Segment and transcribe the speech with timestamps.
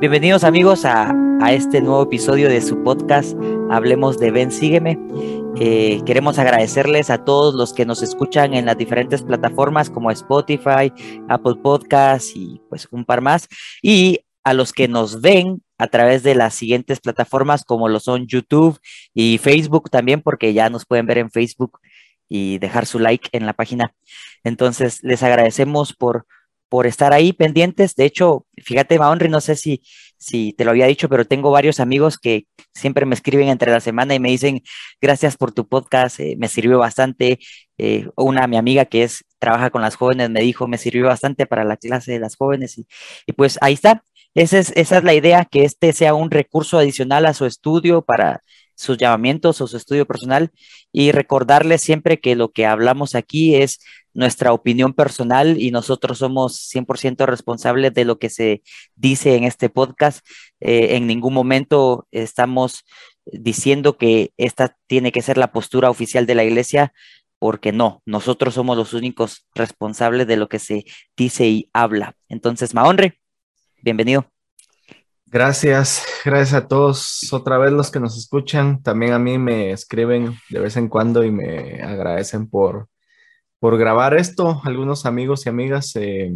[0.00, 1.12] Bienvenidos amigos a,
[1.50, 3.36] este nuevo episodio de su podcast
[3.68, 4.96] Hablemos de Ven, sígueme.
[5.56, 10.92] Eh, queremos agradecerles a todos los que nos escuchan en las diferentes plataformas como Spotify,
[11.28, 13.48] Apple Podcasts y pues un par más.
[13.82, 18.28] Y a los que nos ven a través de las siguientes plataformas como lo son
[18.28, 18.78] YouTube
[19.14, 21.80] y Facebook también, porque ya nos pueden ver en Facebook
[22.28, 23.92] y dejar su like en la página.
[24.44, 26.24] Entonces, les agradecemos por,
[26.68, 27.94] por estar ahí pendientes.
[27.94, 29.82] De hecho, fíjate, Maonri, no sé si,
[30.16, 33.80] si te lo había dicho, pero tengo varios amigos que siempre me escriben entre la
[33.80, 34.62] semana y me dicen,
[35.00, 37.38] gracias por tu podcast, eh, me sirvió bastante.
[37.78, 41.46] Eh, una, mi amiga que es, trabaja con las jóvenes, me dijo, me sirvió bastante
[41.46, 42.78] para la clase de las jóvenes.
[42.78, 42.86] Y,
[43.26, 44.04] y pues ahí está.
[44.34, 48.02] Esa es, esa es la idea, que este sea un recurso adicional a su estudio
[48.02, 48.42] para
[48.78, 50.52] sus llamamientos o su estudio personal
[50.92, 53.80] y recordarles siempre que lo que hablamos aquí es
[54.14, 58.62] nuestra opinión personal y nosotros somos 100% responsables de lo que se
[58.94, 60.24] dice en este podcast.
[60.60, 62.84] Eh, en ningún momento estamos
[63.26, 66.92] diciendo que esta tiene que ser la postura oficial de la iglesia,
[67.38, 70.84] porque no, nosotros somos los únicos responsables de lo que se
[71.16, 72.14] dice y habla.
[72.28, 73.20] Entonces, Mahonre,
[73.82, 74.37] bienvenido.
[75.30, 78.82] Gracias, gracias a todos otra vez los que nos escuchan.
[78.82, 82.88] También a mí me escriben de vez en cuando y me agradecen por,
[83.58, 84.62] por grabar esto.
[84.64, 86.32] Algunos amigos y amigas, eh,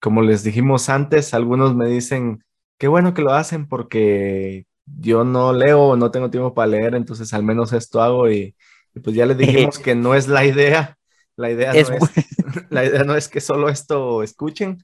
[0.00, 2.44] como les dijimos antes, algunos me dicen,
[2.78, 7.34] qué bueno que lo hacen porque yo no leo, no tengo tiempo para leer, entonces
[7.34, 8.54] al menos esto hago y,
[9.02, 10.96] pues ya les dijimos que no es la idea.
[11.34, 11.90] La idea, es,
[12.70, 14.78] la idea no es que solo esto escuchen,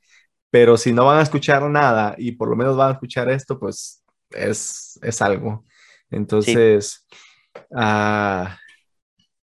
[0.56, 3.58] pero si no van a escuchar nada y por lo menos van a escuchar esto,
[3.58, 5.66] pues es, es algo.
[6.10, 7.06] Entonces,
[7.74, 8.56] ah,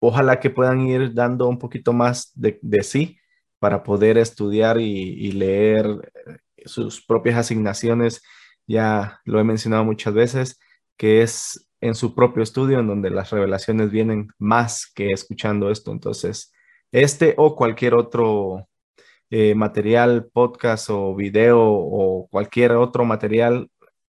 [0.01, 3.17] ojalá que puedan ir dando un poquito más de, sí
[3.61, 5.87] para poder estudiar y, y, leer
[6.27, 8.21] eh, sus propias asignaciones.
[8.67, 10.59] Ya lo he mencionado muchas veces,
[10.97, 15.93] que es en su propio estudio en donde las revelaciones vienen más que escuchando esto.
[15.93, 16.53] Entonces,
[16.91, 18.67] este o cualquier otro
[19.31, 23.71] eh, material, podcast o video o cualquier otro material,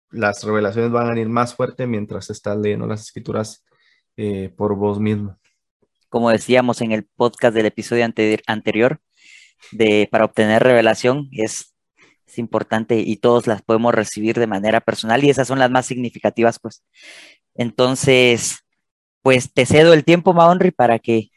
[0.09, 3.65] las revelaciones van a ir más fuerte mientras estás leyendo las escrituras
[4.17, 5.37] eh, por vos mismo.
[6.09, 8.05] Como decíamos en el podcast del episodio
[8.47, 8.99] anterior,
[9.71, 11.67] de, para obtener revelación es,
[12.37, 16.59] importante y todos las podemos recibir de manera personal y esas son las más significativas,
[16.59, 16.81] pues.
[17.55, 18.59] Entonces,
[19.21, 21.29] pues te cedo el tiempo, Maonri, para que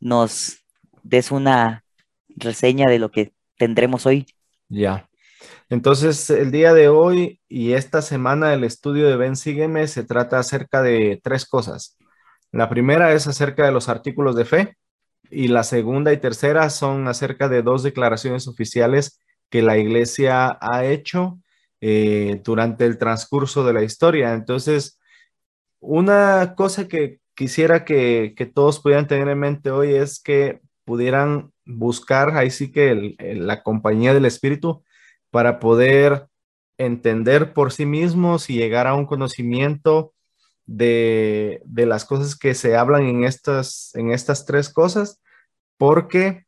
[0.00, 0.58] nos
[1.02, 1.83] des una
[2.36, 4.26] reseña de lo que tendremos hoy.
[4.68, 5.08] Ya.
[5.68, 10.38] Entonces, el día de hoy y esta semana del estudio de Ben Sígueme se trata
[10.38, 11.96] acerca de tres cosas.
[12.52, 14.76] La primera es acerca de los artículos de fe
[15.30, 20.84] y la segunda y tercera son acerca de dos declaraciones oficiales que la iglesia ha
[20.84, 21.38] hecho
[21.80, 24.34] eh, durante el transcurso de la historia.
[24.34, 24.98] Entonces,
[25.80, 31.52] una cosa que quisiera que, que todos pudieran tener en mente hoy es que pudieran
[31.66, 34.82] buscar ahí sí que la compañía del espíritu
[35.30, 36.28] para poder
[36.78, 40.12] entender por sí mismos y llegar a un conocimiento
[40.66, 45.20] de, las cosas que se hablan en estas, en estas tres cosas,
[45.76, 46.46] porque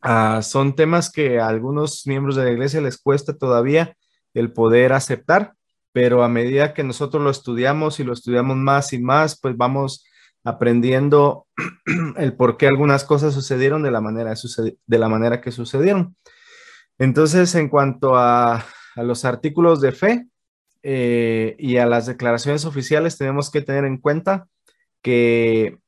[0.00, 3.96] ah, son temas que a algunos miembros de la iglesia les cuesta todavía
[4.34, 5.54] el poder aceptar,
[5.92, 10.04] pero a medida que nosotros lo estudiamos y lo estudiamos más y más, pues vamos
[10.44, 11.46] aprendiendo
[12.16, 16.16] el por qué algunas cosas sucedieron de la manera, de la manera que sucedieron.
[16.98, 18.64] Entonces, en cuanto a,
[18.96, 20.26] los artículos de fe
[20.82, 24.48] eh, y a las declaraciones oficiales, tenemos que tener en cuenta
[25.00, 25.78] que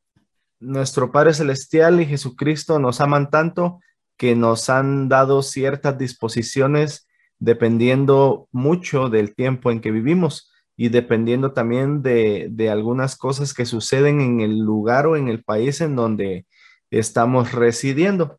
[0.59, 3.81] nuestro Padre Celestial y Jesucristo nos aman tanto
[4.17, 7.07] que nos han dado ciertas disposiciones
[7.39, 14.21] dependiendo mucho del tiempo en que vivimos y dependiendo también de, algunas cosas que suceden
[14.21, 16.47] en el lugar o en el país en donde
[16.91, 18.39] estamos residiendo.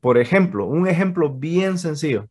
[0.00, 2.28] Por ejemplo, un ejemplo bien sencillo.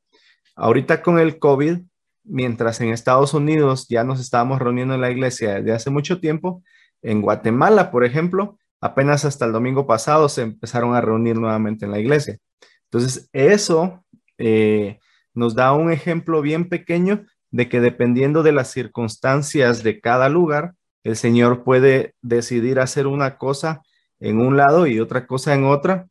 [0.55, 1.79] Ahorita con el COVID,
[2.23, 6.63] mientras en Estados Unidos ya nos estábamos reuniendo en la iglesia desde hace mucho tiempo,
[7.01, 11.91] en Guatemala, por ejemplo, apenas hasta el domingo pasado se empezaron a reunir nuevamente en
[11.91, 12.37] la iglesia.
[12.85, 14.03] Entonces, eso
[14.37, 14.99] eh,
[15.33, 17.25] nos da un ejemplo bien pequeño
[17.55, 20.73] de que dependiendo de las circunstancias de cada lugar,
[21.05, 23.81] el Señor puede decidir hacer una cosa
[24.19, 26.09] en un lado y otra cosa en otra,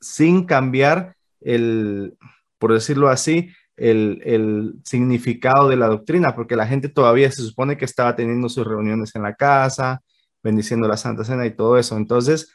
[0.00, 2.16] sin cambiar el,
[2.58, 7.86] por decirlo así, el, significado de la doctrina, porque la gente todavía se supone que
[7.86, 10.00] estaba teniendo sus reuniones en la casa,
[10.44, 11.96] bendiciendo la Santa Cena y todo eso.
[11.96, 12.52] Entonces,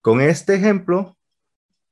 [0.00, 1.18] con este ejemplo,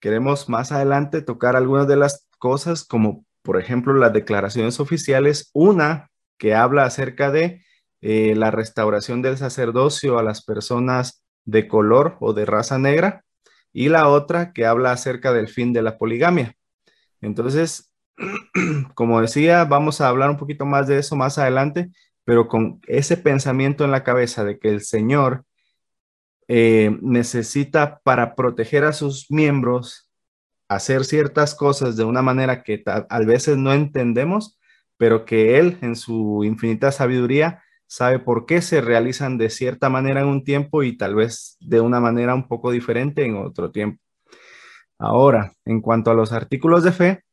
[0.01, 6.11] queremos más adelante tocar algunas de las cosas como por ejemplo, las declaraciones oficiales, una
[6.39, 7.63] que habla acerca de
[8.01, 13.23] eh, la restauración del sacerdocio a las personas de color o de raza negra,
[13.71, 16.55] y la otra que habla acerca del fin de la poligamia.
[17.21, 17.93] Entonces,
[18.95, 21.91] como decía, vamos a hablar un poquito más de eso más adelante,
[22.25, 25.45] pero con ese pensamiento en la cabeza de que el Señor
[26.49, 30.04] eh, necesita para proteger a sus miembros
[30.75, 34.59] hacer ciertas cosas de una manera que a veces no entendemos,
[34.97, 40.21] pero que Él en su infinita sabiduría sabe por qué se realizan de cierta manera
[40.21, 44.01] en un tiempo y tal vez de una manera un poco diferente en otro tiempo.
[44.99, 47.25] Ahora, en cuanto a los artículos de fe,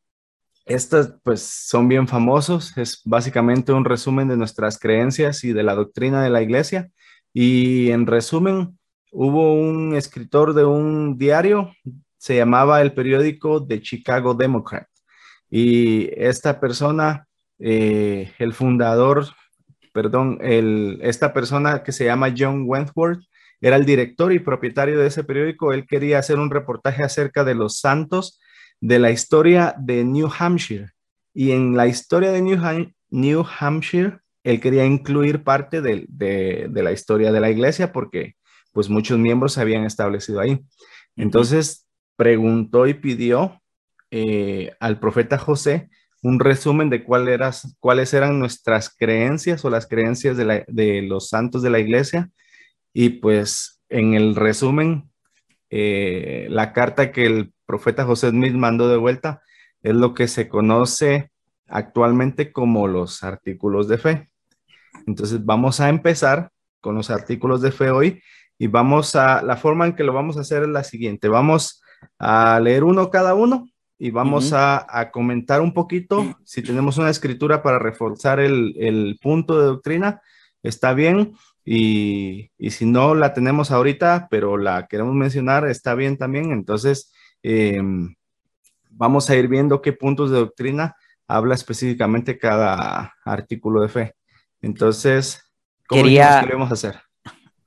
[0.65, 5.75] estos pues son bien famosos, es básicamente un resumen de nuestras creencias y de la
[5.75, 6.91] doctrina de la iglesia.
[7.33, 8.77] Y en resumen,
[9.11, 11.71] hubo un escritor de un diario,
[12.21, 14.87] se llamaba el periódico The Chicago Democrat.
[15.49, 17.25] Y esta persona,
[17.57, 19.25] eh, el fundador,
[19.91, 23.23] perdón, el, esta persona que se llama John Wentworth,
[23.59, 25.73] era el director y propietario de ese periódico.
[25.73, 28.39] Él quería hacer un reportaje acerca de los santos
[28.79, 30.91] de la historia de New Hampshire.
[31.33, 32.43] Y en la historia de
[33.09, 38.35] New, Hampshire, él quería incluir parte de, la historia de la iglesia porque
[38.73, 40.63] pues muchos miembros se habían establecido ahí.
[41.15, 41.80] Entonces
[42.21, 43.59] preguntó y pidió
[44.11, 45.89] eh, al profeta José
[46.21, 51.79] un resumen de cuáles eran nuestras creencias o las creencias de, los santos de la
[51.79, 52.29] iglesia.
[52.93, 55.09] Y pues en el resumen,
[55.71, 59.41] eh, la carta que el profeta José Smith mandó de vuelta
[59.81, 61.31] es lo que se conoce
[61.67, 64.29] actualmente como los artículos de fe.
[65.07, 66.51] Entonces vamos a empezar
[66.81, 68.21] con los artículos de fe hoy
[68.59, 71.81] y vamos a, la forma en que lo vamos a hacer es la siguiente, vamos
[72.19, 73.67] a leer uno cada uno
[73.97, 79.59] y vamos a, comentar un poquito, si tenemos una escritura para reforzar el, el punto
[79.59, 80.21] de doctrina,
[80.63, 81.33] está bien,
[81.63, 87.11] y, y, si no la tenemos ahorita, pero la queremos mencionar, está bien también, entonces
[87.43, 88.13] Em,
[88.89, 90.95] vamos a ir viendo qué puntos de doctrina
[91.27, 94.15] habla específicamente cada artículo de fe.
[94.61, 95.41] Entonces,
[95.87, 96.99] ¿cómo Quería, queremos hacer?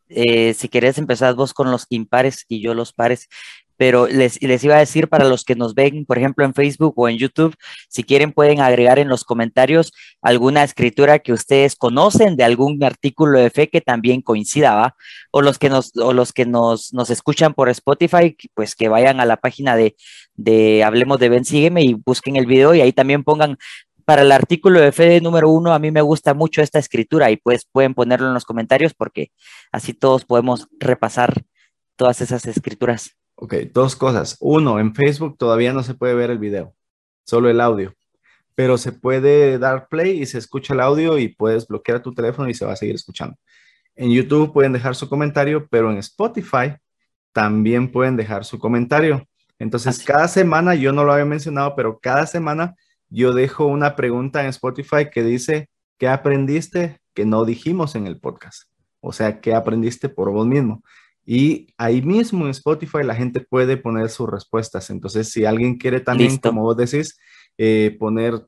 [0.09, 3.29] Eh, si querés empezar vos con los impares y yo los pares,
[3.77, 6.95] pero les, les, iba a decir para los que nos ven, por ejemplo, en Facebook
[6.97, 7.55] o en YouTube,
[7.89, 9.93] si quieren pueden agregar en los comentarios
[10.23, 14.97] alguna escritura que ustedes conocen de algún artículo de fe que también coincida, ¿va?
[15.31, 19.21] O los que nos, o los que nos, nos escuchan por Spotify, pues que vayan
[19.21, 19.97] a la página de,
[20.35, 23.59] de Hablemos de Ben Sígueme y busquen el video y ahí también pongan
[24.05, 27.37] para el artículo de fe número uno, a mí me gusta mucho esta escritura y
[27.37, 29.33] pues pueden ponerlo en los comentarios porque
[29.73, 31.45] así todos podemos repasar
[31.97, 33.17] todas esas escrituras.
[33.37, 34.37] Ok, dos cosas.
[34.41, 36.75] Uno, en Facebook todavía no se puede ver el video,
[37.25, 37.95] solo el audio,
[38.55, 42.49] pero se puede dar play y se escucha el audio y puedes bloquear tu teléfono
[42.49, 43.37] y se va a seguir escuchando.
[43.97, 46.77] En YouTube pueden dejar su comentario, pero en Spotify
[47.33, 49.27] también pueden dejar su comentario.
[49.59, 52.75] Entonces, cada semana, yo no lo había mencionado, pero cada semana
[53.09, 58.19] yo dejo una pregunta en Spotify que dice, ¿qué aprendiste que no dijimos en el
[58.19, 58.65] podcast?
[59.01, 60.83] O sea, ¿qué aprendiste por vos mismo?
[61.27, 64.91] Y ahí mismo en Spotify la gente puede poner sus respuestas.
[64.91, 67.19] Entonces, si alguien quiere también, como vos decís,
[67.57, 68.47] eh, poner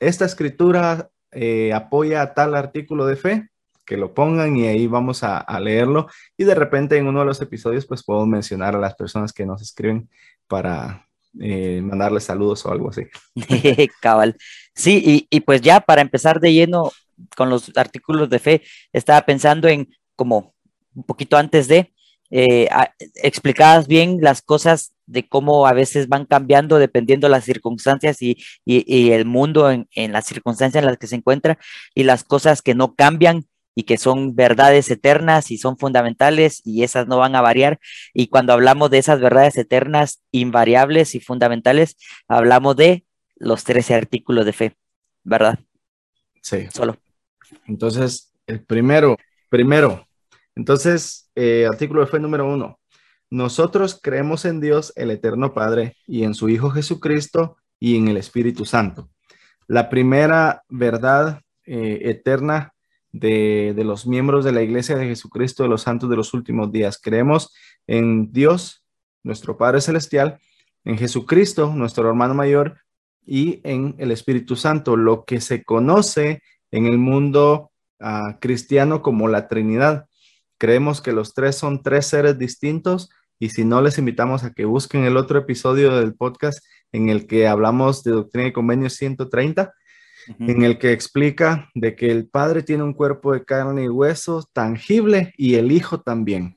[0.00, 3.48] esta escritura eh, apoya a tal artículo de fe,
[3.84, 6.08] que lo pongan y ahí vamos a, leerlo.
[6.36, 9.46] Y de repente en uno de los episodios, pues puedo mencionar a las personas que
[9.46, 10.08] nos escriben
[10.48, 11.06] para
[11.40, 13.04] eh, mandarles saludos o algo así.
[14.00, 14.36] Cabal.
[14.74, 16.90] Sí, y, y pues ya para empezar de lleno
[17.36, 20.54] con los artículos de fe, estaba pensando en como
[20.94, 21.92] un poquito antes de
[22.30, 22.68] eh,
[23.22, 28.36] explicadas bien las cosas de cómo a veces van cambiando dependiendo de las circunstancias y,
[28.64, 31.58] el mundo en, las circunstancias en las que se encuentra
[31.94, 36.82] y las cosas que no cambian y que son verdades eternas y son fundamentales y
[36.82, 37.78] esas no van a variar.
[38.14, 43.04] Y cuando hablamos de esas verdades eternas, invariables y fundamentales, hablamos de
[43.36, 44.76] los 13 artículos de fe,
[45.24, 45.58] ¿verdad?
[46.40, 46.68] Sí.
[46.72, 46.96] Solo.
[47.66, 49.18] Entonces, el primero,
[49.50, 50.05] primero,
[50.56, 52.80] entonces, eh, artículo fe número uno.
[53.30, 58.16] Nosotros creemos en Dios, el Eterno Padre, y en su Hijo Jesucristo y en el
[58.16, 59.10] Espíritu Santo.
[59.68, 62.72] La primera verdad eh, eterna
[63.12, 66.72] de, de, los miembros de la Iglesia de Jesucristo de los Santos de los últimos
[66.72, 67.00] días.
[67.02, 67.54] Creemos
[67.86, 68.84] en Dios,
[69.22, 70.38] nuestro Padre Celestial,
[70.84, 72.78] en Jesucristo, nuestro hermano mayor,
[73.26, 79.26] y en el Espíritu Santo, lo que se conoce en el mundo ah, cristiano como
[79.28, 80.06] la Trinidad.
[80.58, 84.64] Creemos que los tres son tres seres distintos Y si no, les invitamos a que
[84.64, 89.74] busquen el otro episodio del podcast en el que hablamos de Doctrina y Convenios 130,
[90.38, 94.48] en el que explica de que el Padre tiene un cuerpo de carne y hueso
[94.54, 96.56] tangible y el Hijo también.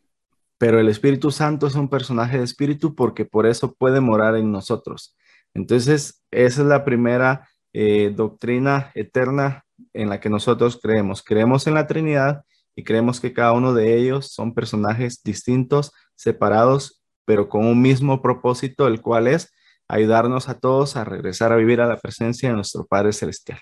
[0.57, 4.51] Pero el Espíritu Santo es un personaje de espíritu porque por eso puede morar en
[4.51, 5.17] nosotros.
[5.53, 11.23] Entonces, esa es la primera eh, doctrina eterna en la que nosotros creemos.
[11.23, 12.43] Creemos en la Trinidad
[12.79, 18.21] y creemos que cada uno de ellos son personajes distintos, separados, pero con un mismo
[18.21, 19.51] propósito, el cual es
[19.89, 23.59] ayudarnos a todos a regresar a vivir a la presencia de nuestro Padre Celestial.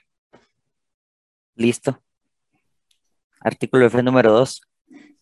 [1.56, 2.00] Listo.
[3.40, 4.62] Artículo F número 2.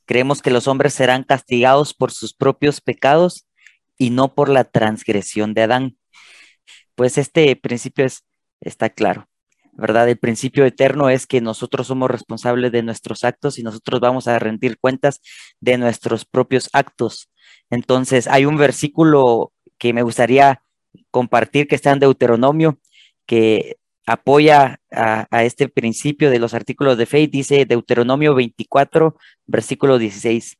[0.03, 3.47] Creemos que los hombres serán castigados por sus propios pecados
[3.97, 5.97] y no por la transgresión de Adán.
[6.95, 8.25] Pues este principio es,
[8.59, 9.29] está claro,
[9.75, 10.09] ¿verdad?
[10.09, 14.39] El principio eterno es que nosotros somos responsables de nuestros actos y nosotros vamos a
[14.39, 15.21] rendir cuentas
[15.59, 17.29] de nuestros propios actos.
[17.69, 20.61] Entonces, hay un versículo que me gustaría
[21.11, 22.79] compartir que está en Deuteronomio,
[23.25, 27.27] que apoya a, este principio de los artículos de fe.
[27.27, 29.15] Dice Deuteronomio 24,
[29.45, 30.57] versículo 16.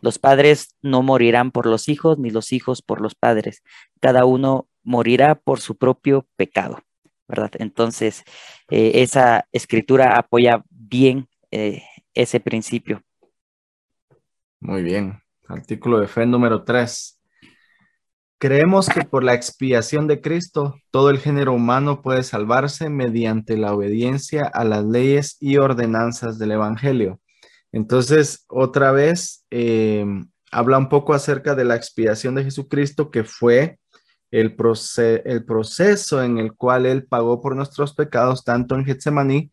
[0.00, 3.62] Los padres no morirán por los hijos, ni los hijos por los padres.
[4.00, 6.80] Cada uno morirá por su propio pecado,
[7.28, 7.50] ¿verdad?
[7.58, 8.24] Entonces,
[8.70, 11.82] eh, esa escritura apoya bien eh,
[12.14, 13.02] ese principio.
[14.60, 15.20] Muy bien.
[15.46, 17.20] Artículo de fe número 3.
[18.38, 23.74] Creemos que por la expiación de Cristo, todo el género humano puede salvarse mediante la
[23.74, 27.20] obediencia a las leyes y ordenanzas del Evangelio.
[27.72, 30.04] Entonces, otra vez, eh,
[30.52, 33.77] habla un poco acerca de la expiación de Jesucristo, que fue
[34.30, 34.56] el,
[35.24, 39.50] el proceso en el cual Él pagó por nuestros pecados, tanto en Getsemaní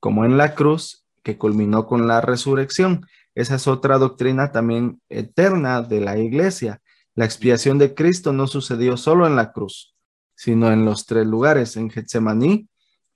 [0.00, 3.06] como en la cruz, que culminó con la resurrección.
[3.34, 6.80] Esa es otra doctrina también eterna de la iglesia
[7.16, 9.94] la expiación de Cristo no sucedió solo en la cruz,
[10.34, 12.68] sino en los tres lugares, en Getsemaní,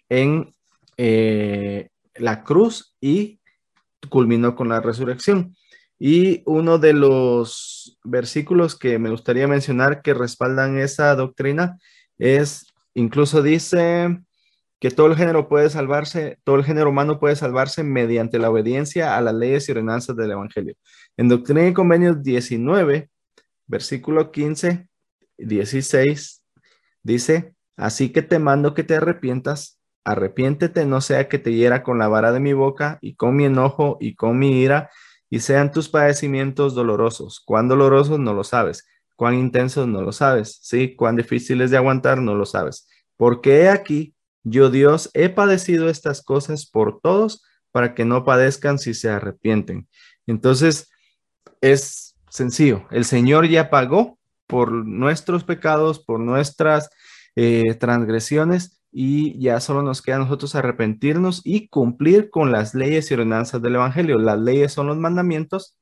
[0.09, 0.55] en
[0.97, 3.41] eh, la cruz y
[4.09, 5.55] culminó con la resurrección.
[5.99, 11.79] Y uno de los versículos que me gustaría mencionar que respaldan esa doctrina
[12.19, 14.21] es, incluso dice
[14.81, 19.17] que todo el género puede salvarse, todo el género humano puede salvarse mediante la obediencia
[19.17, 20.75] a las leyes y ordenanzas del Evangelio.
[21.19, 23.11] En Doctrina y Convenios 19,
[23.67, 24.89] versículo 15,
[25.37, 26.43] 16,
[27.03, 31.99] dice, así que te mando que te arrepientas, arrepiéntete, no sea que te hiera con
[31.99, 34.91] la vara de mi boca y con mi enojo y con mi ira,
[35.31, 37.41] y sean tus padecimientos dolorosos.
[37.41, 38.85] Cuán dolorosos no lo sabes,
[39.17, 42.89] cuán intensos no lo sabes, sí, cuán difíciles de aguantar no lo sabes.
[43.17, 48.79] Porque he aquí, yo Dios he padecido estas cosas por todos para que no padezcan
[48.79, 49.89] si se arrepienten.
[50.27, 50.91] Entonces,
[51.61, 52.87] es sencillo.
[52.91, 56.91] El Señor ya pagó por nuestros pecados, por nuestras
[57.37, 63.11] eh, transgresiones y ya solo nos queda a nosotros arrepentirnos y cumplir con las leyes
[63.11, 64.19] y ordenanzas del Evangelio.
[64.19, 65.77] Las leyes son los mandamientos,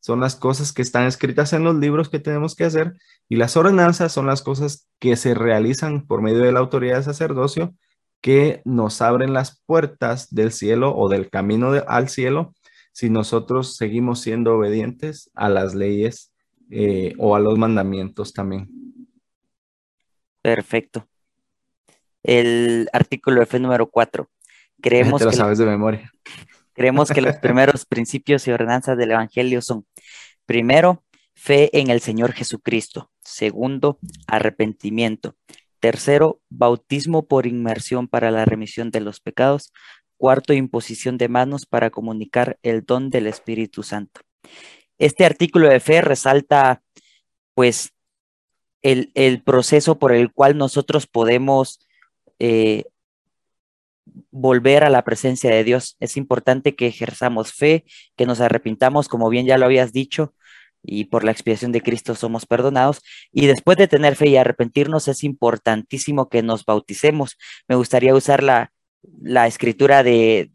[0.00, 2.94] son las cosas que están escritas en los libros que tenemos que hacer
[3.28, 7.04] y las ordenanzas son las cosas que se realizan por medio de la autoridad de
[7.04, 7.74] sacerdocio
[8.20, 12.54] que nos abren las puertas del cielo o del camino al cielo
[12.92, 16.32] si nosotros seguimos siendo obedientes a las leyes
[16.70, 18.70] eh, o a los mandamientos también.
[20.40, 21.08] Perfecto.
[22.24, 24.28] El artículo F número 4.
[24.80, 26.10] Creemos Te lo sabes de memoria.
[26.72, 29.86] Creemos que los primeros principios y ordenanzas del Evangelio son,
[30.46, 31.04] primero,
[31.34, 33.10] fe en el Señor Jesucristo.
[33.20, 35.36] Segundo, arrepentimiento.
[35.78, 39.72] Tercero, bautismo por inmersión para la remisión de los pecados.
[40.16, 44.22] Cuarto, imposición de manos para comunicar el don del Espíritu Santo.
[44.98, 46.82] Este artículo de fe resalta,
[47.54, 47.92] pues,
[48.84, 51.83] el, proceso por el cual nosotros podemos
[52.38, 52.84] eh,
[54.30, 55.96] volver a la presencia de Dios.
[56.00, 57.84] Es importante que ejerzamos fe,
[58.16, 60.34] que nos arrepintamos, como bien ya lo habías dicho,
[60.82, 63.00] y por la expiación de Cristo somos perdonados.
[63.32, 67.36] Y después de tener fe y arrepentirnos, es importantísimo que nos bauticemos.
[67.68, 68.72] Me gustaría usar la,
[69.22, 70.50] la escritura de,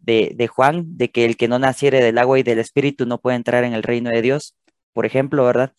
[0.53, 3.63] Juan, de que el que no naciere del agua y del espíritu no puede entrar
[3.63, 4.55] en el reino de Dios,
[4.93, 5.73] por ejemplo, ¿verdad?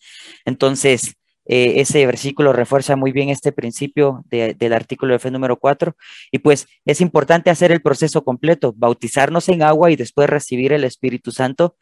[0.45, 5.95] Entonces, eh, ese versículo refuerza muy bien este principio del artículo de fe número 4.
[6.31, 10.83] Y pues es importante hacer el proceso completo, bautizarnos en agua y después recibir el
[10.83, 11.75] Espíritu Santo,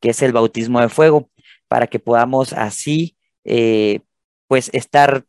[0.00, 1.30] que es el bautismo de fuego,
[1.68, 4.00] para que podamos así, eh,
[4.48, 5.24] pues, estar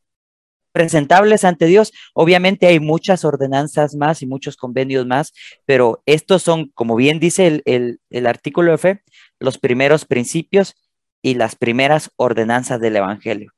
[0.77, 1.91] presentables ante Dios.
[2.13, 5.33] Obviamente hay muchas ordenanzas más y muchos convenios más,
[5.65, 9.01] pero estos son, como bien dice el, artículo de fe,
[9.39, 10.75] los primeros principios
[11.23, 13.56] y las primeras ordenanzas del Evangelio.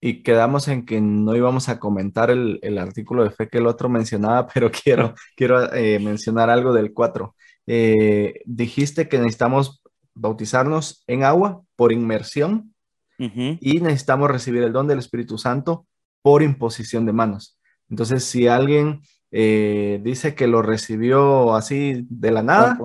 [0.00, 3.88] Y quedamos en que no íbamos a comentar el, artículo de fe que el otro
[3.88, 7.34] mencionaba, pero quiero, quiero eh, mencionar algo del 4.
[7.66, 9.82] Eh, dijiste que necesitamos
[10.14, 12.74] bautizarnos en agua por inmersión
[13.18, 15.86] y necesitamos recibir el don del Espíritu Santo
[16.22, 17.58] por imposición de manos.
[17.90, 22.78] Entonces, si alguien eh, dice que lo recibió así de la nada,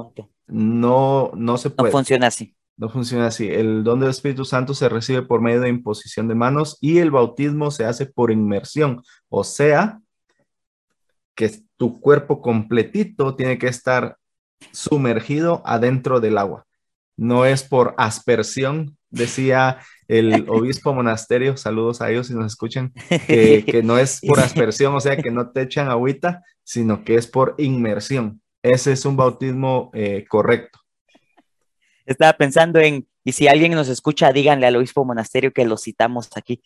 [0.47, 1.91] no, no se puede.
[1.91, 2.54] No funciona así.
[2.77, 3.47] No funciona así.
[3.47, 7.11] El don del Espíritu Santo se recibe por medio de imposición de manos y el
[7.11, 9.01] bautismo se hace por inmersión.
[9.29, 10.01] O sea,
[11.35, 14.17] que tu cuerpo completito tiene que estar
[14.71, 16.65] sumergido adentro del agua.
[17.17, 22.93] No es por aspersión, decía el obispo monasterio, saludos a ellos si nos escuchan,
[23.27, 27.27] que, no es por aspersión, o sea, que no te echan agüita, sino que es
[27.27, 28.41] por inmersión.
[28.61, 30.79] Ese es un bautismo eh, correcto.
[32.05, 36.29] Estaba pensando en, y si alguien nos escucha, díganle al obispo monasterio que lo citamos
[36.35, 36.61] aquí.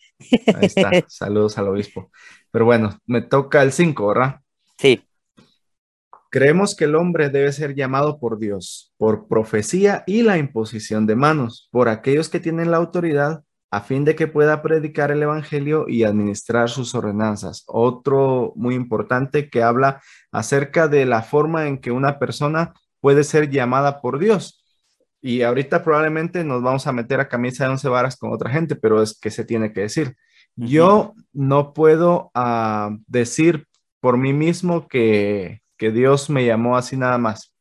[0.54, 2.10] Ahí está, saludos al obispo.
[2.50, 4.40] Pero bueno, me toca el 5, ¿verdad?
[4.78, 5.02] Sí.
[6.30, 11.16] Creemos que el hombre debe ser llamado por Dios, por profecía y la imposición de
[11.16, 13.42] manos, por aquellos que tienen la autoridad,
[13.72, 17.64] a fin de que pueda predicar el Evangelio y administrar sus ordenanzas.
[17.66, 23.50] Otro muy importante que habla acerca de la forma en que una persona puede ser
[23.50, 24.59] llamada por Dios.
[25.22, 28.76] Y ahorita probablemente nos vamos a meter a camisa de once varas con otra gente,
[28.76, 30.16] pero es que se tiene que decir.
[30.56, 33.66] Yo no puedo ah, decir
[34.00, 37.54] por mí mismo que que Dios me llamó así nada más.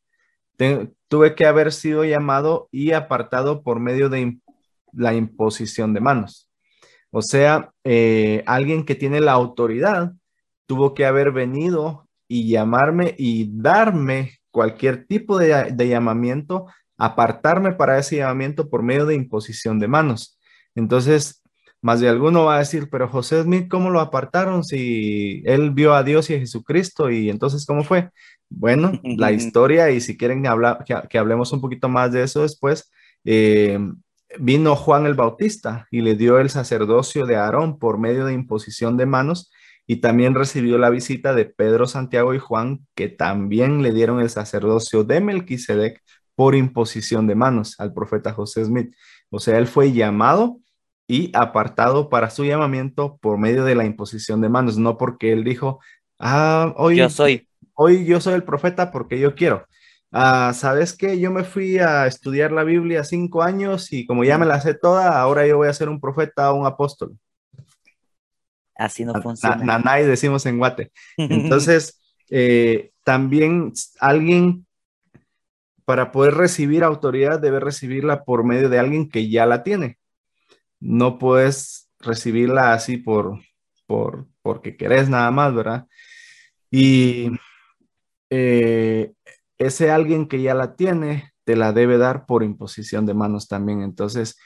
[1.07, 4.39] tuve que haber sido llamado y apartado por medio de
[4.91, 6.49] la imposición de manos.
[7.11, 10.11] O sea, eh, alguien que tiene la autoridad
[10.67, 16.67] tuvo que haber venido y llamarme y darme cualquier tipo de, de llamamiento,
[16.99, 20.37] apartarme para ese llamamiento por medio de imposición de manos.
[20.75, 21.41] Entonces,
[21.81, 25.93] más de alguno va a decir, pero José Smith, ¿cómo lo apartaron si él vio
[25.95, 27.09] a Dios y a Jesucristo?
[27.09, 28.09] Y entonces, ¿cómo fue?
[28.49, 32.91] Bueno, la historia, y si quieren hablar, que, hablemos un poquito más de eso después,
[33.23, 33.79] eh,
[34.38, 38.97] vino Juan el Bautista y le dio el sacerdocio de Aarón por medio de imposición
[38.97, 39.51] de manos
[39.88, 44.29] y también recibió la visita de Pedro, Santiago y Juan, que también le dieron el
[44.29, 46.03] sacerdocio de Melquisedec
[46.39, 48.95] por imposición de manos al profeta José Smith.
[49.30, 50.62] O sea, él fue llamado
[51.06, 55.43] y apartado para su llamamiento por medio de la imposición de manos, no porque él
[55.43, 55.82] dijo,
[56.17, 57.45] ah, hoy yo soy.
[57.73, 59.67] Hoy yo soy el profeta porque yo quiero.
[60.13, 61.19] Ah, ¿Sabes qué?
[61.19, 64.75] Yo me fui a estudiar la Biblia cinco años y como ya me la sé
[64.75, 67.17] toda, ahora yo voy a ser un profeta o un apóstol.
[68.78, 69.58] Así no funciona.
[69.58, 70.93] nanay decimos en Guate.
[71.17, 71.99] Entonces,
[72.30, 74.65] eh, también alguien
[75.89, 79.97] para poder recibir autoridad debe recibirla por medio de alguien que ya la tiene
[80.80, 83.39] no puedes recibirla así por,
[83.86, 85.88] por porque querés nada más, ¿verdad?
[86.71, 87.32] Y
[88.30, 89.13] eh,
[89.58, 93.82] ese alguien que ya la tiene, te la debe dar por imposición de manos también.
[93.82, 94.38] Entonces,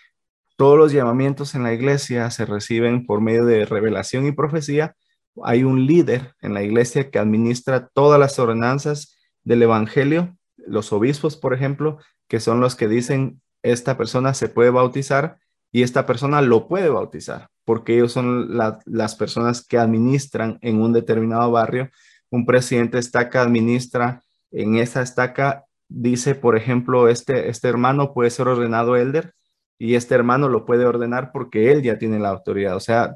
[0.55, 4.95] todos los llamamientos en la iglesia se reciben por medio de revelación y profecía.
[5.43, 11.37] Hay un líder en la iglesia que administra todas las ordenanzas del evangelio, los obispos,
[11.37, 15.37] por ejemplo, que son los que dicen, esta persona se puede bautizar
[15.71, 20.93] y esta persona lo puede bautizar, porque ellos son las personas que administran en un
[20.93, 21.89] determinado barrio.
[22.29, 24.21] Un presidente estaca administra
[24.51, 29.33] en esa estaca, dice, por ejemplo, este, este hermano puede ser ordenado elder
[29.79, 32.75] y este hermano lo puede ordenar porque él ya tiene la autoridad.
[32.75, 33.15] O sea,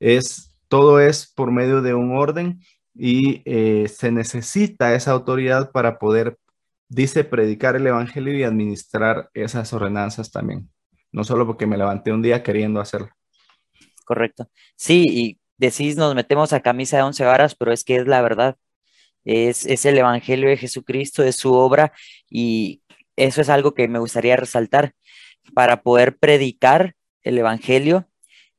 [0.00, 2.60] es, todo es por medio de un orden
[2.94, 6.38] y eh, se necesita esa autoridad para poder,
[6.88, 10.68] dice, predicar el evangelio y administrar esas ordenanzas también
[11.16, 13.08] no solo porque me levanté un día queriendo hacerlo.
[14.04, 14.50] Correcto.
[14.76, 18.20] Sí, y decís, nos metemos a camisa de once varas, pero es que es la
[18.20, 18.58] verdad.
[19.24, 21.94] Es, es el Evangelio de Jesucristo, es su obra,
[22.28, 22.82] y
[23.16, 24.92] eso es algo que me gustaría resaltar.
[25.54, 28.10] Para poder predicar el Evangelio,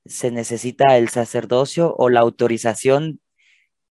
[0.07, 3.19] se necesita el sacerdocio o la autorización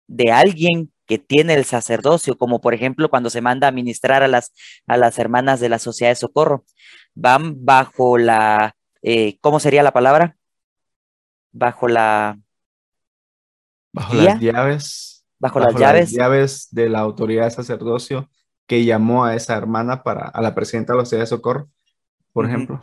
[0.06, 4.28] de alguien que tiene el sacerdocio, como por ejemplo cuando se manda a ministrar a
[4.28, 4.52] las,
[4.86, 6.64] a las hermanas de la Sociedad de Socorro
[7.14, 10.36] van bajo la, eh, ¿cómo sería la palabra?
[11.52, 12.38] Bajo la...
[13.92, 15.24] Bajo las llaves.
[15.38, 16.10] Bajo, las llaves.
[16.10, 18.28] llaves de la autoridad de sacerdocio
[18.66, 21.68] que llamó a esa hermana para, a la presidenta de la Sociedad de Socorro,
[22.32, 22.82] por ejemplo.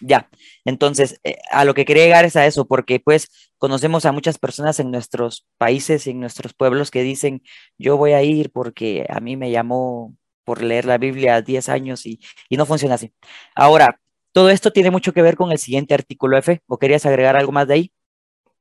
[0.00, 0.28] Ya,
[0.64, 3.28] entonces, eh, a lo que quería llegar es a eso, porque pues
[3.58, 7.42] conocemos a muchas personas en nuestros países y en nuestros pueblos que dicen,
[7.78, 12.06] yo voy a ir porque a mí me llamó por leer la Biblia 10 años
[12.06, 13.12] y, no funciona así.
[13.54, 14.00] Ahora,
[14.32, 16.60] Todo esto tiene mucho que ver con el siguiente artículo F.
[16.66, 17.92] ¿O querías agregar algo más de ahí?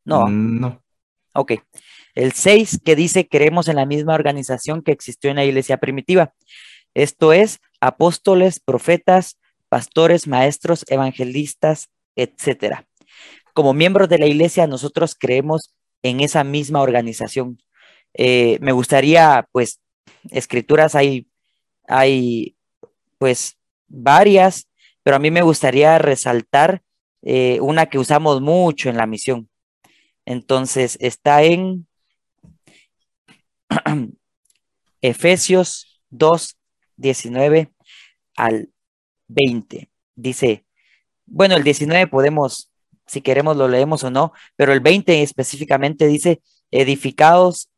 [0.06, 0.30] No.
[0.30, 0.82] No.
[1.34, 1.52] Ok.
[2.16, 6.34] El 6 que dice creemos en la misma organización que existió en la iglesia primitiva.
[6.94, 9.38] Esto es apóstoles, profetas,
[9.76, 12.88] pastores, maestros, evangelistas, etcétera.
[13.54, 17.62] Como miembros de la iglesia, nosotros creemos en esa misma organización.
[18.14, 19.82] Eh, me gustaría, pues,
[20.30, 21.28] escrituras hay,
[21.90, 22.56] hay,
[23.18, 23.58] pues,
[23.90, 24.70] varias,
[25.04, 26.82] pero a mí me gustaría resaltar
[27.22, 29.50] eh, una que usamos mucho en la misión.
[30.24, 31.86] Entonces, está en
[35.02, 36.58] Efesios 2,
[36.96, 37.74] 19
[38.38, 38.70] al
[39.28, 39.90] 20.
[40.16, 40.66] Dice,
[41.26, 42.72] bueno, el 19 podemos,
[43.06, 47.70] si queremos lo leemos o no, pero el 20 específicamente dice, edificados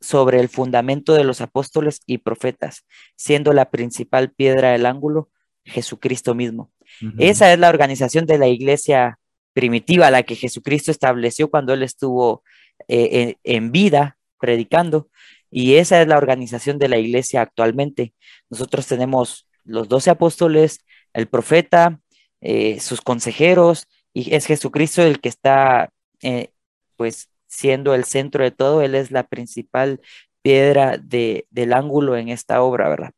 [0.00, 2.84] sobre el fundamento de los apóstoles y profetas,
[3.16, 5.30] siendo la principal piedra del ángulo
[5.64, 6.72] Jesucristo mismo.
[7.18, 9.18] Esa es la organización de la iglesia
[9.52, 12.42] primitiva, la que Jesucristo estableció cuando él estuvo
[12.88, 15.08] eh, en vida predicando.
[15.50, 18.14] Y esa es la organización de la iglesia actualmente.
[18.48, 20.80] Nosotros tenemos los doce apóstoles,
[21.12, 22.00] el profeta,
[22.40, 25.92] eh, sus consejeros, y es Jesucristo el que está,
[26.22, 26.50] eh,
[26.96, 28.82] pues, siendo el centro de todo.
[28.82, 30.00] Él es la principal
[30.42, 33.12] piedra de, del ángulo en esta obra, ¿verdad?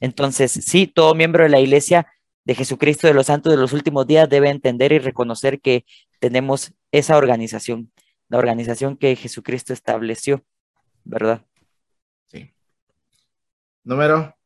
[0.00, 2.06] Entonces, sí, todo miembro de la iglesia
[2.44, 5.84] de Jesucristo de los Santos de los últimos días debe entender y reconocer que
[6.18, 7.92] tenemos esa organización,
[8.28, 10.44] la organización que Jesucristo estableció,
[11.04, 11.44] ¿verdad?
[13.84, 14.36] Número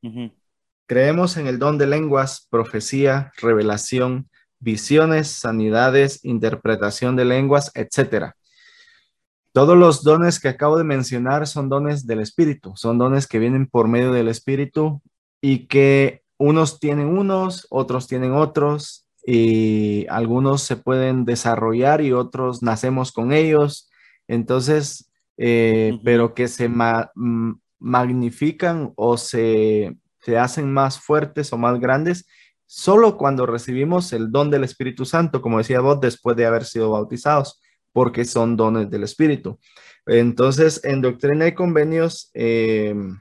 [0.00, 0.32] 7.
[0.86, 8.32] Creemos en el don de lenguas, profecía, revelación, visiones, sanidades, interpretación de lenguas, etc.
[9.52, 13.66] Todos los dones que acabo de mencionar son dones del Espíritu, son dones que vienen
[13.66, 15.02] por medio del Espíritu
[15.40, 22.62] y que unos tienen unos, otros tienen otros, y algunos se pueden desarrollar y otros
[22.62, 23.90] nacemos con ellos.
[24.26, 26.70] Entonces, eh, pero que se
[27.78, 32.26] magnifican o se, se hacen más fuertes o más grandes
[32.68, 36.90] solo cuando recibimos el don del Espíritu Santo, como decía vos, después de haber sido
[36.90, 37.60] bautizados,
[37.92, 39.58] porque son dones del Espíritu.
[40.06, 43.18] Entonces, en Doctrina y Convenios, em,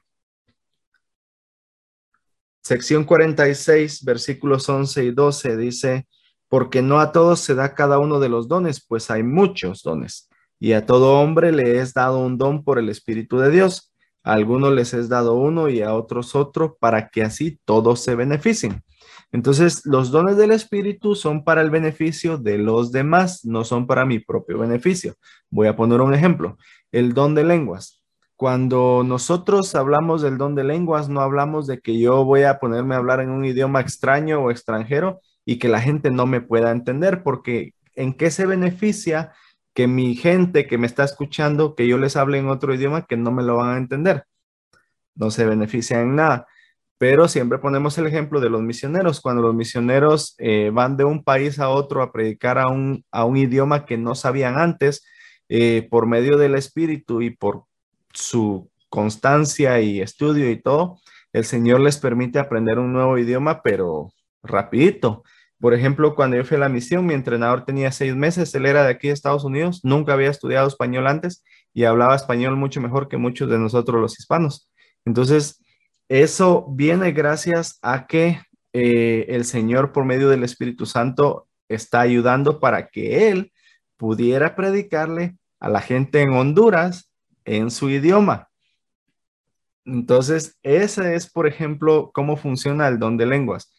[2.62, 6.08] sección 46, versículos 11 y 12, dice,
[6.50, 10.30] porque no a todos se da cada uno de los dones, pues hay muchos dones,
[10.60, 13.94] y a todo hombre le es dado un don por el Espíritu de Dios
[14.34, 18.84] algunos les es dado uno y a otros otro para que así todos se beneficien.
[19.32, 24.06] Entonces, los dones del Espíritu son para el beneficio de los demás, no son para
[24.06, 25.16] mi propio beneficio.
[25.50, 26.58] Voy a poner un ejemplo.
[26.92, 28.04] El don de lenguas.
[28.36, 32.96] Cuando nosotros hablamos del don de lenguas, no hablamos de que yo voy a ponerme
[32.96, 36.72] a hablar en un idioma extraño o extranjero y que la gente no me pueda
[36.72, 39.34] entender, porque ¿en qué se beneficia
[39.78, 43.16] que mi gente que me está escuchando, que yo les hable en otro idioma que
[43.16, 44.24] no me lo van a entender.
[45.14, 46.48] No se benefician en nada.
[46.98, 49.22] Pero siempre ponemos el ejemplo de los misioneros.
[49.22, 53.24] Cuando los misioneros eh, van de un país a otro a predicar a un, a
[53.24, 55.06] un idioma que no sabían antes,
[55.48, 57.66] eh, por medio del Espíritu y por
[58.12, 60.98] su constancia y estudio y todo,
[61.34, 64.12] el Señor les permite aprender un nuevo idioma, pero
[64.42, 65.24] rapidito.
[65.60, 68.84] Por ejemplo, cuando yo fui a la misión, mi entrenador tenía seis meses, él era
[68.84, 71.44] de aquí de Estados Unidos, nunca había estudiado español antes
[71.74, 74.70] y hablaba español mucho mejor que muchos de nosotros los hispanos.
[75.04, 75.64] Entonces,
[76.10, 78.40] eso viene gracias a que
[78.74, 83.52] eh, el Señor por medio del Espíritu Santo está ayudando para que Él
[83.98, 87.12] pudiera predicarle a la gente en Honduras
[87.46, 88.50] en su idioma.
[89.86, 93.74] Entonces, ese es, por ejemplo, cómo funciona el don de lenguas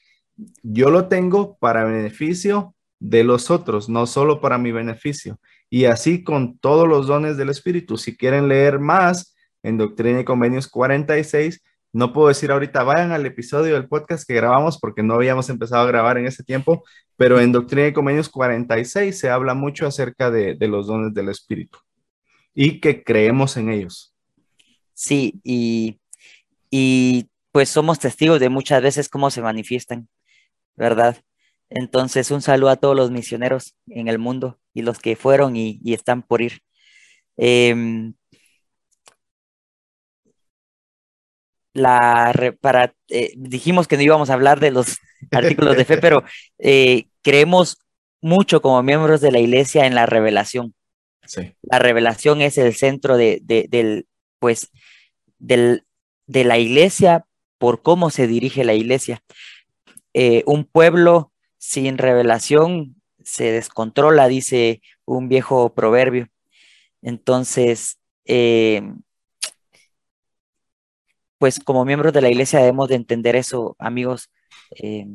[0.62, 5.38] yo lo tengo para beneficio de los otros, no solo para mi beneficio.
[5.70, 7.96] Y así con todos los dones del Espíritu.
[7.96, 13.24] Si quieren leer más en Doctrina y Convenios 46, no puedo decir ahorita, vayan al
[13.26, 16.84] episodio del podcast que grabamos porque no habíamos empezado a grabar en ese tiempo,
[17.16, 21.78] pero en Doctrina y Convenios 46 se habla mucho acerca de, los dones del Espíritu
[22.54, 24.14] y que creemos en ellos.
[24.92, 25.98] Sí, y,
[26.70, 30.08] y pues somos testigos de muchas veces cómo se manifiestan.
[30.78, 31.18] ¿Verdad?
[31.70, 35.80] Entonces, un saludo a todos los misioneros en el mundo y los que fueron y,
[35.92, 36.62] están por ir.
[37.36, 38.14] Em,
[41.74, 44.98] la, para, eh, dijimos que no íbamos a hablar de los
[45.32, 46.24] artículos de fe, pero
[46.58, 47.78] eh, creemos
[48.20, 50.74] mucho como miembros de la iglesia en la revelación.
[51.60, 54.06] La revelación es el centro de, del,
[54.38, 54.70] pues,
[55.38, 55.84] del,
[56.26, 57.26] de la iglesia
[57.58, 59.22] por cómo se dirige la iglesia.
[60.20, 66.26] Eh, un pueblo sin revelación se descontrola, dice un viejo proverbio.
[67.02, 68.82] Entonces, eh,
[71.38, 74.28] pues como miembros de la iglesia debemos de entender eso, amigos.
[74.82, 75.06] Eh,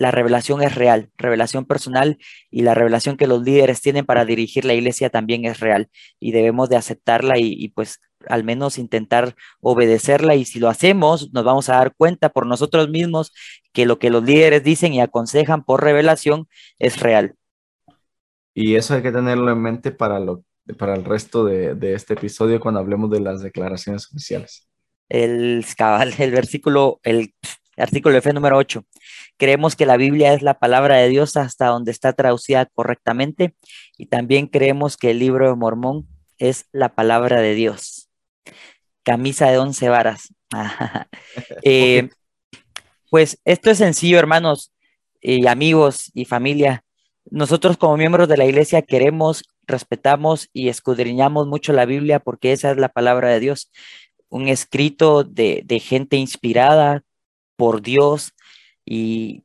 [0.00, 2.16] la revelación es real, revelación personal
[2.50, 6.32] y la revelación que los líderes tienen para dirigir la iglesia también es real y
[6.32, 11.44] debemos de aceptarla y, y, pues al menos intentar obedecerla y si lo hacemos nos
[11.44, 13.34] vamos a dar cuenta por nosotros mismos
[13.74, 17.34] que lo que los líderes dicen y aconsejan por revelación es real.
[18.54, 20.44] Y eso hay que tenerlo en mente para, lo,
[20.78, 24.66] para el resto de, de este episodio cuando hablemos de las declaraciones oficiales.
[25.10, 25.62] El,
[26.18, 27.34] el versículo, el
[27.76, 28.82] artículo de fe número 8.
[29.40, 33.54] Creemos que la Biblia es la palabra de Dios hasta donde está traducida correctamente
[33.96, 38.10] y también creemos que el libro de Mormón es la palabra de Dios.
[39.02, 40.34] Camisa de once varas.
[41.62, 42.10] eh,
[43.08, 44.74] pues esto es sencillo, hermanos
[45.22, 46.84] y amigos y familia.
[47.30, 52.72] Nosotros como miembros de la iglesia queremos, respetamos y escudriñamos mucho la Biblia porque esa
[52.72, 53.72] es la palabra de Dios.
[54.28, 57.04] Un escrito de, de gente inspirada
[57.56, 58.34] por Dios
[58.90, 59.44] y,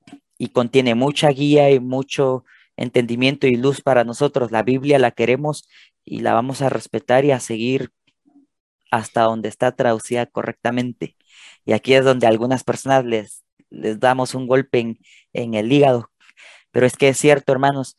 [0.53, 2.45] contiene mucha guía y mucho
[2.77, 4.51] entendimiento y luz para nosotros.
[4.51, 5.67] La Biblia la queremos
[6.03, 7.91] y la vamos a respetar y a seguir
[8.91, 11.15] hasta donde está traducida correctamente.
[11.65, 14.99] Y aquí es donde algunas personas les, les damos un golpe en,
[15.33, 16.09] en el hígado.
[16.71, 17.97] Pero es que es cierto, hermanos,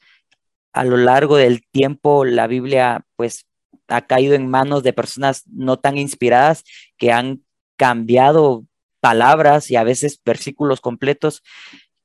[0.73, 3.47] a lo largo del tiempo la Biblia pues
[3.89, 6.65] ha caído en manos de personas no tan inspiradas
[6.97, 7.45] que han
[7.77, 8.65] cambiado
[9.01, 11.43] palabras y a veces versículos completos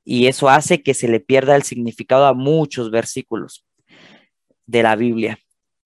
[0.04, 3.64] y eso hace que se le pierda el significado a muchos versículos
[4.66, 5.38] de la Biblia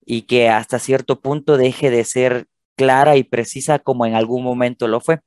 [0.05, 4.89] y que hasta cierto punto deje de ser clara y precisa como en algún momento
[4.89, 5.21] lo fue.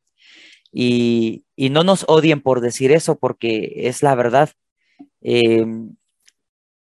[0.71, 4.51] Y, y no nos odien por decir eso porque es la verdad.
[5.21, 5.65] Eh,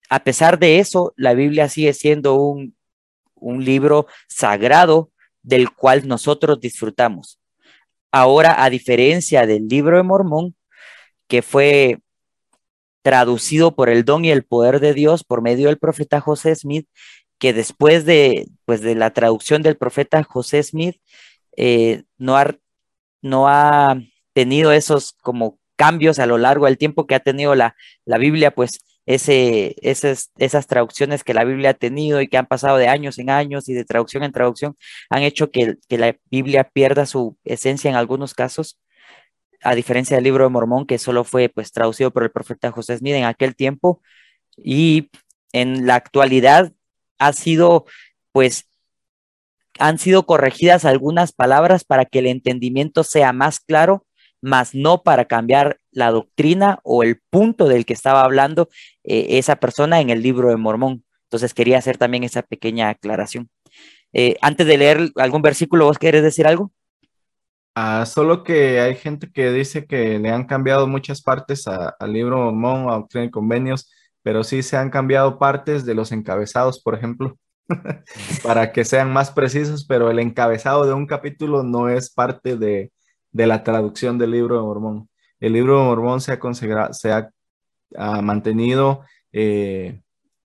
[0.10, 2.76] a pesar de eso, la Biblia sigue siendo un,
[3.36, 7.40] un libro sagrado del cual nosotros disfrutamos.
[8.12, 10.56] Ahora, a diferencia del libro de Mormón,
[11.28, 12.00] que fue
[13.02, 16.88] traducido por el don y el poder de Dios por medio del profeta José Smith,
[17.39, 20.98] que después de, pues, de la traducción del profeta José Smith,
[21.56, 22.56] eh, no, ha,
[23.22, 24.00] no ha
[24.34, 28.52] tenido esos como cambios a lo largo del tiempo que ha tenido la, la Biblia,
[28.54, 32.89] pues ese, esas, esas traducciones que la Biblia ha tenido y que han pasado de
[32.89, 34.78] años en años y de traducción en traducción,
[35.10, 38.78] han hecho que, que la Biblia pierda su esencia en algunos casos,
[39.63, 42.98] a diferencia del libro de Mormón, que solo fue pues traducido por el profeta José
[42.98, 44.02] Smith en aquel tiempo,
[44.58, 45.10] y
[45.54, 46.74] en la actualidad
[47.17, 47.86] ha sido
[48.34, 48.67] pues
[49.80, 54.06] han sido corregidas algunas palabras para que el entendimiento sea más claro
[54.41, 58.70] más no para cambiar la doctrina o el punto del que estaba hablando
[59.04, 61.04] eh, esa persona en el libro de Mormón.
[61.24, 63.50] Entonces quería hacer también esa pequeña aclaración.
[64.14, 66.72] Eh, antes de leer algún versículo, ¿vos querés decir algo?
[67.74, 72.52] Ah, solo que hay gente que dice que le han cambiado muchas partes al libro
[72.52, 76.94] Mormón, a Doctrina y Convenios, pero sí se han cambiado partes de los encabezados, por
[76.94, 77.40] ejemplo,
[78.44, 82.92] para que sean más precisos, pero el encabezado de un capítulo no es parte de,
[83.32, 85.10] de la traducción del libro de Mormón.
[85.39, 87.32] El libro de Mormón se ha, se ha,
[88.21, 90.02] mantenido eh,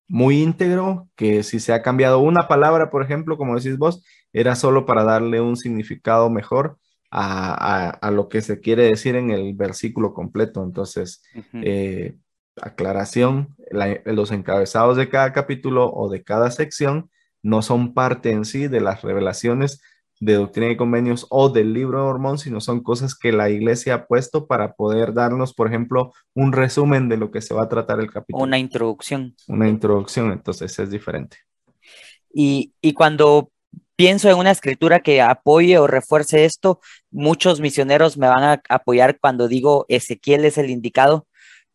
[0.07, 4.55] muy íntegro, que si se ha cambiado una palabra, por ejemplo, como decís vos, era
[4.55, 6.79] solo para darle un significado mejor
[7.11, 10.63] a, lo que se quiere decir en el versículo completo.
[10.65, 12.17] Entonces, eh,
[12.61, 13.57] aclaración,
[14.05, 17.11] los encabezados de cada capítulo o de cada sección
[17.43, 19.83] no son parte en sí de las revelaciones
[20.23, 23.95] de doctrina y convenios o del libro de Mormón, sino son cosas que la iglesia
[23.95, 27.69] ha puesto para poder darnos, por ejemplo, un resumen de lo que se va a
[27.69, 28.45] tratar el capítulo.
[28.45, 29.35] Una introducción.
[29.49, 31.39] Una introducción, entonces es diferente.
[32.33, 33.51] Y, y cuando
[33.97, 36.79] pienso en una escritura que apoye o refuerce esto,
[37.11, 41.27] muchos misioneros me van a apoyar cuando digo Ezequiel es el indicado,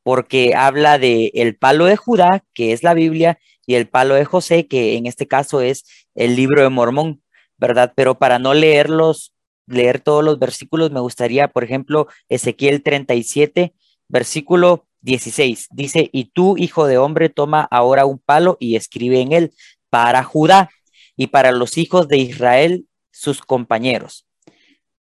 [0.04, 4.24] porque habla de el palo de Judá, que es la Biblia, y el palo de
[4.24, 5.84] José, que en este caso es
[6.16, 7.22] el libro de Mormón.
[7.58, 7.94] ¿Verdad?
[7.96, 9.34] Pero para no leerlos,
[9.68, 13.74] leer todos los versículos, me gustaría, por ejemplo, Ezequiel 37,
[14.08, 15.68] versículo 16.
[15.72, 19.54] Dice, y tú, hijo de hombre, toma ahora un palo y escribe en él
[19.90, 20.70] para Judá
[21.16, 24.28] y para los hijos de Israel, sus compañeros.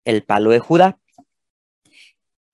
[0.04, 0.98] El palo de Judá.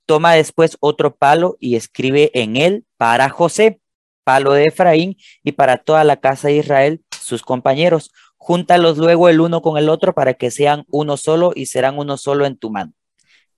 [0.06, 3.80] Toma después otro palo y escribe en él para José,
[4.24, 8.10] palo de Efraín y para toda la casa de Israel, sus compañeros
[8.48, 12.16] Júntalos luego el uno con el otro para que sean uno solo y serán uno
[12.16, 12.94] solo en tu mano.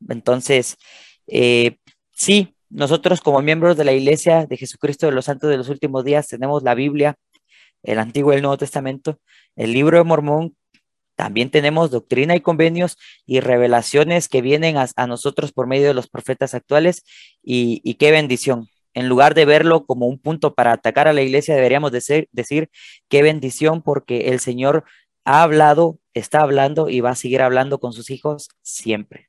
[0.09, 0.79] Entonces,
[1.29, 1.77] eh,
[2.11, 6.05] sí, nosotros como miembros de la Iglesia de Jesucristo de los Santos de los Últimos
[6.05, 7.15] Días tenemos la Biblia,
[7.85, 9.21] el Antiguo y el Nuevo Testamento,
[9.55, 10.57] el libro de Mormón,
[11.15, 16.09] también tenemos doctrina y convenios y revelaciones que vienen a, nosotros por medio de los
[16.09, 17.05] profetas actuales
[17.45, 18.67] y, qué bendición.
[18.95, 22.71] En lugar de verlo como un punto para atacar a la iglesia, deberíamos decir, decir
[23.09, 24.85] qué bendición porque el Señor
[25.25, 29.29] ha hablado, está hablando y va a seguir hablando con sus hijos siempre.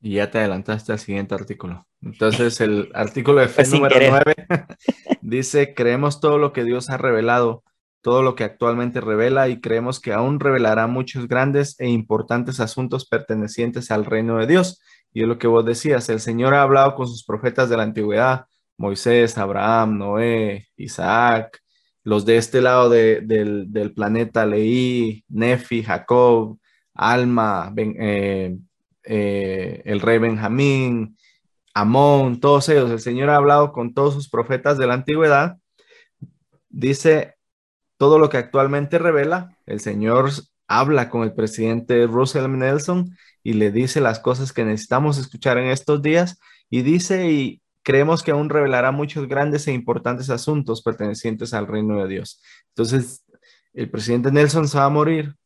[0.00, 1.86] Y ya te adelantaste al siguiente artículo.
[2.02, 4.34] Entonces, el artículo de fe número 9
[5.22, 7.64] dice, creemos todo lo que Dios ha revelado
[8.06, 13.04] todo lo que actualmente revela y creemos que aún revelará muchos grandes e importantes asuntos
[13.04, 14.80] pertenecientes al reino de Dios.
[15.16, 17.84] Y es lo que vos decías, el Señor ha hablado con sus profetas de la
[17.84, 18.44] antigüedad,
[18.76, 21.58] Moisés, Abraham, Noé, Isaac,
[22.04, 26.58] los de este lado del, planeta, Leí, Nefi, Jacob,
[26.92, 28.58] Alma, eh,
[29.04, 31.16] eh, el rey Benjamín,
[31.72, 32.90] Amón, todos ellos.
[32.90, 35.56] El Señor ha hablado con todos sus profetas de la antigüedad.
[36.68, 37.36] Dice
[37.96, 40.28] todo lo que actualmente revela, el señor
[40.68, 42.50] habla con el presidente Russell.
[42.50, 47.62] Nelson y le dice las cosas que necesitamos escuchar en estos días y dice y
[47.84, 52.42] creemos que aún revelará muchos grandes e importantes asuntos pertenecientes al reino de Dios.
[52.70, 53.24] Entonces,
[53.72, 55.36] el presidente Nelson se va a morir,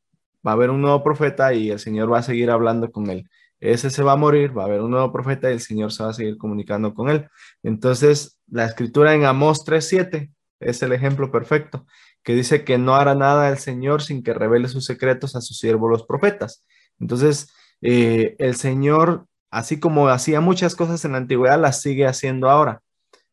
[0.47, 3.29] va a haber un nuevo profeta y el Señor va a seguir hablando con él.
[3.61, 6.03] Ese se va a morir, va a haber un nuevo profeta y el Señor se
[6.03, 7.29] va a seguir comunicando con él.
[7.63, 11.85] Entonces, la escritura en Amós 3.7 es el ejemplo perfecto
[12.23, 15.59] que dice que no hará nada el Señor sin que revele sus secretos a sus
[15.59, 16.65] siervos los profetas.
[16.99, 22.51] Entonces, eh, el Señor, así como hacía muchas cosas en la antigüedad, las sigue haciendo
[22.51, 22.83] ahora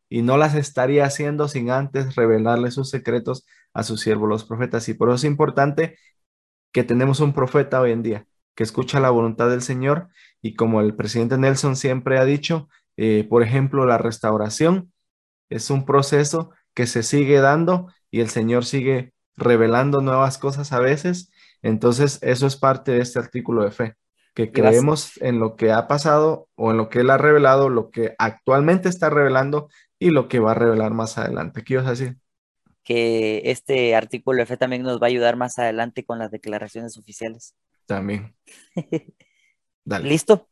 [0.08, 4.88] y no las estaría haciendo sin antes revelarle sus secretos a sus siervos los profetas.
[4.88, 5.98] Y por eso es importante
[6.72, 10.08] que tenemos un profeta hoy en día que escucha la voluntad del Señor
[10.42, 14.92] y como el presidente Nelson siempre ha dicho, eh, por ejemplo, la restauración
[15.48, 20.80] es un proceso que se sigue dando y el Señor sigue revelando nuevas cosas a
[20.80, 21.30] veces.
[21.62, 23.96] Entonces, eso es parte de este artículo de fe,
[24.38, 27.90] que creemos en lo que ha pasado o en lo que Él ha revelado, lo
[27.90, 31.64] que actualmente está revelando y lo que va a revelar más adelante.
[31.64, 32.18] ¿Qué ibas a decir?
[32.84, 36.96] Que este artículo de fe también nos va a ayudar más adelante con las declaraciones
[36.96, 37.56] oficiales.
[37.86, 38.36] También.
[39.84, 40.08] Dale.
[40.08, 40.46] ¿Listo?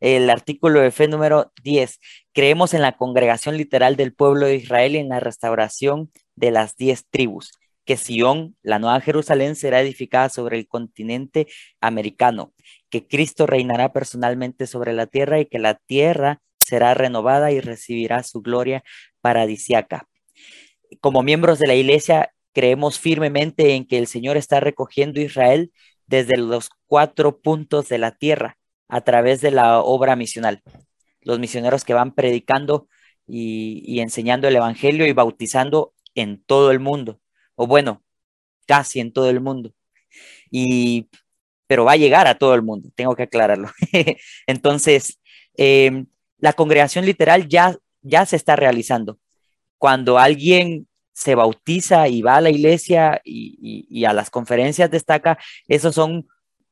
[0.00, 2.00] El artículo de fe número 10.
[2.32, 6.74] Creemos en la congregación literal del pueblo de Israel y en la restauración de las
[6.74, 7.52] diez tribus,
[7.84, 11.46] que Sión, la nueva Jerusalén, será edificada sobre el continente
[11.80, 12.52] americano,
[12.90, 18.22] que Cristo reinará personalmente sobre la tierra y que la tierra será renovada y recibirá
[18.22, 18.84] su gloria
[19.20, 20.08] paradisiaca.
[21.00, 25.72] Como miembros de la iglesia, creemos firmemente en que el Señor está recogiendo Israel
[26.06, 30.62] desde los cuatro puntos de la tierra a través de la obra misional.
[31.22, 32.88] Los misioneros que van predicando
[33.26, 37.20] y, enseñando el Evangelio y bautizando en todo el mundo,
[37.54, 38.02] o bueno,
[38.66, 39.72] casi en todo el mundo.
[40.50, 41.08] Y,
[41.68, 43.70] pero va a llegar a todo el mundo, tengo que aclararlo.
[44.46, 45.20] Entonces,
[45.56, 46.06] em,
[46.38, 49.18] la congregación literal ya, ya se está realizando.
[49.76, 55.94] Cuando alguien se bautiza y va a la iglesia y, a las conferencias destaca, esos
[55.94, 56.26] son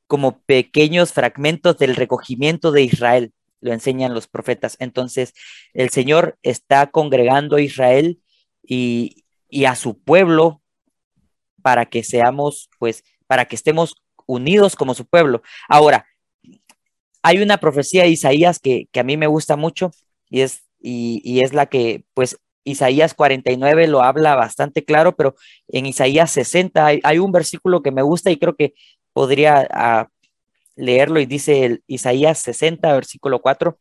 [0.07, 4.77] como pequeños fragmentos del recogimiento de Israel, lo enseñan los profetas.
[4.79, 5.35] Entonces,
[5.75, 8.21] el Señor está congregando a Israel
[8.63, 10.63] y, y a su pueblo
[11.61, 15.43] para que seamos, pues, para que estemos unidos como su pueblo.
[15.69, 16.07] Ahora,
[17.23, 19.91] hay una profecía de Isaías que, a mí me gusta mucho
[20.29, 25.37] y es, y, es la que, pues, Isaías 49 lo habla bastante claro, pero
[25.69, 28.75] en Isaías 60 hay, un versículo que me gusta y creo que
[29.13, 30.09] podría ah,
[30.75, 33.79] leerlo y dice el Isaías 60, versículo 4,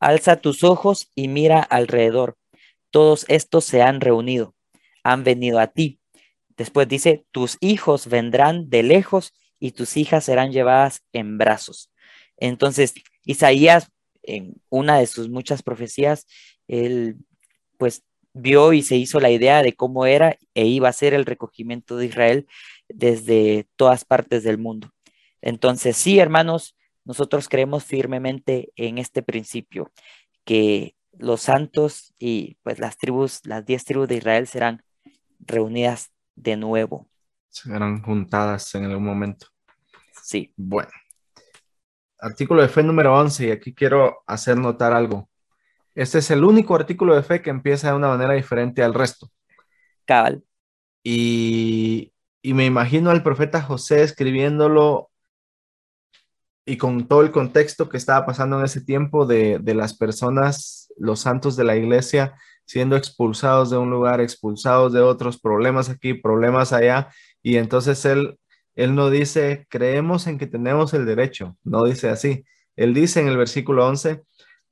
[0.00, 2.36] alza tus ojos y mira alrededor,
[2.90, 4.54] todos estos se han reunido
[5.04, 6.00] han venido a ti.
[6.56, 11.90] Después dice, tus hijos vendrán de lejos y tus hijas serán llevadas en brazos.
[12.36, 13.90] Entonces, Isaías,
[14.22, 16.26] en una de sus muchas profecías,
[16.68, 17.16] él
[17.78, 18.02] pues
[18.32, 21.96] vio y se hizo la idea de cómo era e iba a ser el recogimiento
[21.96, 22.46] de Israel
[22.88, 24.92] desde todas partes del mundo.
[25.40, 29.92] Entonces, sí, hermanos, nosotros creemos firmemente en este principio,
[30.44, 34.82] que los santos y pues las tribus, las diez tribus de Israel serán
[35.38, 37.08] reunidas de nuevo.
[37.50, 39.46] Serán juntadas en algún momento.
[40.22, 40.52] Sí.
[40.56, 40.90] Bueno.
[42.18, 45.28] Artículo de fe número 11 y aquí quiero hacer notar algo.
[45.94, 49.30] Este es el único artículo de fe que empieza de una manera diferente al resto.
[50.04, 50.42] Cabal.
[51.02, 52.12] Y,
[52.42, 55.10] y me imagino al profeta José escribiéndolo
[56.66, 60.92] y con todo el contexto que estaba pasando en ese tiempo de, de las personas,
[60.96, 62.34] los santos de la iglesia,
[62.64, 67.08] siendo expulsados de un lugar, expulsados de otros, problemas aquí, problemas allá,
[67.42, 68.38] y entonces él,
[68.74, 72.44] él no dice, creemos en que tenemos el derecho, no dice así.
[72.76, 74.22] Él dice en el versículo 11,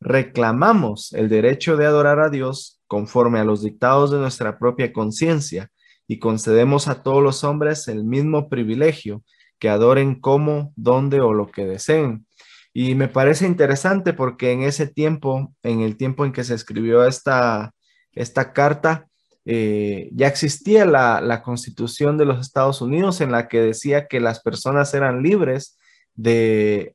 [0.00, 5.70] reclamamos el derecho de adorar a Dios conforme a los dictados de nuestra propia conciencia
[6.08, 9.22] y concedemos a todos los hombres el mismo privilegio,
[9.58, 12.26] que adoren como, dónde o lo que deseen.
[12.74, 17.04] Y me parece interesante porque en ese tiempo, en el tiempo en que se escribió
[17.06, 17.72] esta,
[18.12, 19.06] esta carta,
[19.44, 24.40] eh, ya existía la, constitución de los Estados Unidos en la que decía que las
[24.40, 25.78] personas eran libres
[26.14, 26.94] de,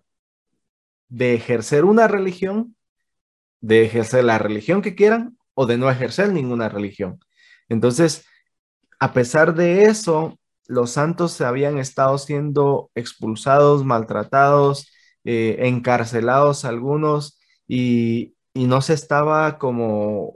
[1.10, 2.76] de ejercer una religión,
[3.62, 7.20] de ejercer la religión que quieran o de no ejercer ninguna religión.
[7.70, 8.26] Entonces,
[9.00, 14.92] a pesar de eso, los santos habían estado siendo expulsados, maltratados,
[15.24, 20.36] eh, encarcelados algunos y, y no se estaba como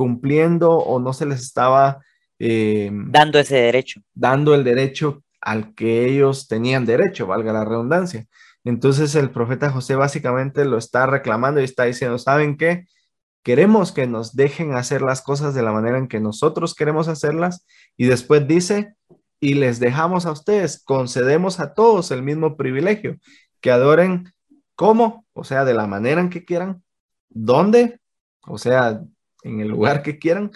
[0.00, 2.02] cumpliendo o no se les estaba
[2.38, 4.00] eh, dando ese derecho.
[4.14, 8.24] Dando el derecho al que ellos tenían derecho, valga la redundancia.
[8.64, 12.86] Entonces el profeta José básicamente lo está reclamando y está diciendo, ¿saben qué?
[13.42, 17.66] Queremos que nos dejen hacer las cosas de la manera en que nosotros queremos hacerlas
[17.98, 18.94] y después dice,
[19.38, 23.18] y les dejamos a ustedes, concedemos a todos el mismo privilegio,
[23.60, 24.32] que adoren
[24.76, 26.82] cómo, o sea, de la manera en que quieran,
[27.28, 28.00] dónde,
[28.46, 29.02] o sea,
[29.42, 30.50] en el lugar que quieran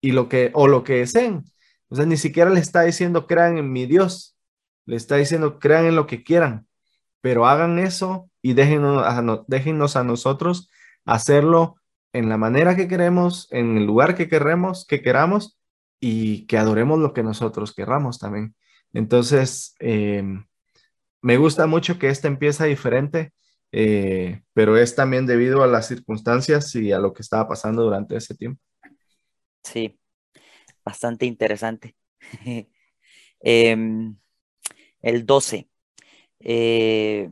[0.00, 1.44] y lo que, o lo que deseen.
[1.88, 4.36] O sea, ni siquiera le está diciendo crean en mi Dios,
[4.86, 6.66] le está diciendo crean en lo que quieran,
[7.20, 10.70] pero hagan eso y déjenos a, déjenos a nosotros
[11.04, 11.76] hacerlo
[12.12, 15.58] en la manera que queremos, en el lugar que queremos, que queramos
[16.00, 18.54] y que adoremos lo que nosotros querramos también.
[18.92, 20.44] Entonces, em,
[21.22, 23.32] me gusta mucho que esta empieza diferente
[23.72, 28.16] eh, pero es también debido a las circunstancias y a lo que estaba pasando durante
[28.16, 28.60] ese tiempo.
[29.62, 29.98] Sí,
[30.84, 31.96] bastante interesante.
[33.42, 34.18] Em,
[35.00, 35.70] el 12.
[36.40, 37.30] Eh,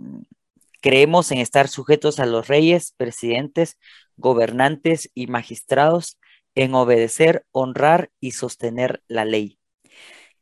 [0.81, 3.79] creemos en estar sujetos a los reyes, presidentes,
[4.17, 6.19] gobernantes y magistrados,
[6.55, 9.59] en obedecer, honrar y sostener la ley.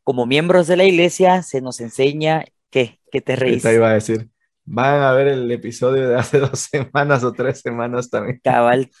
[0.05, 3.63] Como miembros de la iglesia se nos enseña que, que te reís.
[3.63, 4.29] Te iba a decir
[4.67, 8.39] van a ver el episodio de hace dos semanas o tres semanas también.
[8.43, 8.91] Cabal.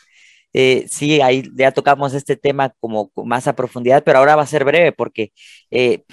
[0.53, 4.47] Eh, sí, ahí ya tocamos este tema como más a profundidad, pero ahora va a
[4.47, 5.33] ser breve porque
[5.69, 6.03] eh,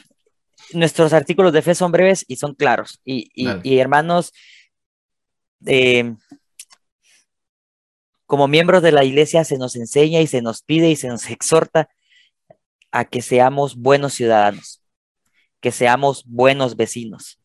[0.72, 3.00] nuestros artículos de fe son breves y son claros.
[3.04, 4.32] Y, hermanos,
[5.66, 6.14] eh,
[8.26, 11.30] como miembros de la iglesia se nos enseña y se nos pide y se nos
[11.30, 11.88] exhorta
[12.90, 14.82] a que seamos buenos ciudadanos,
[15.60, 17.40] que seamos buenos vecinos,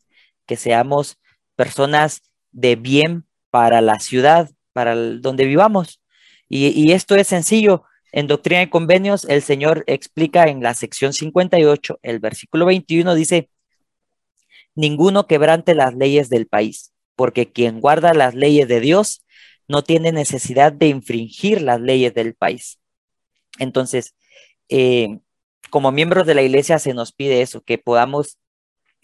[0.45, 1.19] que seamos
[1.59, 2.21] personas
[2.53, 6.01] de bien para la ciudad, para donde vivamos.
[6.47, 7.83] Y, esto es sencillo.
[8.13, 13.49] En Doctrina y Convenios, el Señor explica en la sección 58, el versículo 21 dice,
[14.73, 19.25] ninguno quebrante las leyes del país, porque quien guarda las leyes de Dios
[19.67, 22.79] no tiene necesidad de infringir las leyes del país.
[23.57, 24.15] Entonces,
[24.69, 25.19] eh,
[25.69, 28.37] como miembros de la iglesia se nos pide eso, que podamos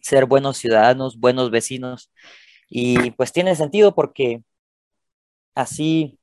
[0.02, 2.10] ser buenos ciudadanos, buenos vecinos,
[2.68, 4.44] y pues tiene sentido porque
[5.54, 6.20] así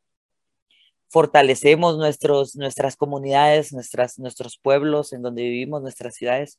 [1.08, 6.58] fortalecemos nuestros, nuestras comunidades, nuestras, nuestros pueblos en donde vivimos, nuestras ciudades,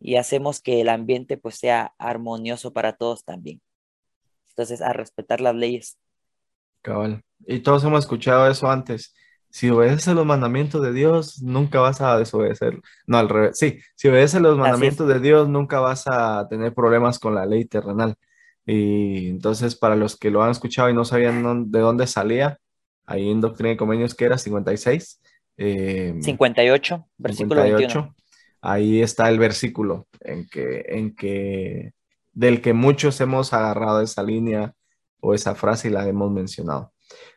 [0.00, 3.60] y hacemos que el ambiente pues sea armonioso para todos también.
[4.48, 5.98] Entonces, a respetar las leyes.
[6.82, 7.22] Cabal.
[7.46, 9.14] Y todos hemos escuchado eso antes.
[9.48, 12.80] Si obedeces los mandamientos de Dios, nunca vas a desobedecer.
[13.06, 13.58] No, al revés.
[13.58, 17.64] Sí, si obedeces los mandamientos de Dios, nunca vas a tener problemas con la ley
[17.64, 18.16] terrenal.
[18.66, 22.58] Y entonces, para los que lo han escuchado y no sabían de dónde salía,
[23.06, 25.20] ahí en Doctrina y Convenios que era 56.
[25.56, 28.14] 58, em, versículo 58,
[28.60, 31.92] Ahí está el versículo en que, en que,
[32.32, 34.72] del que muchos hemos agarrado esa línea
[35.20, 36.92] o esa frase y la hemos mencionado.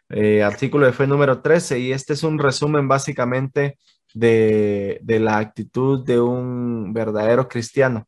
[0.10, 3.78] Eh, artículo de fe número 13, y este es un resumen básicamente
[4.14, 8.08] de, de la actitud de un verdadero cristiano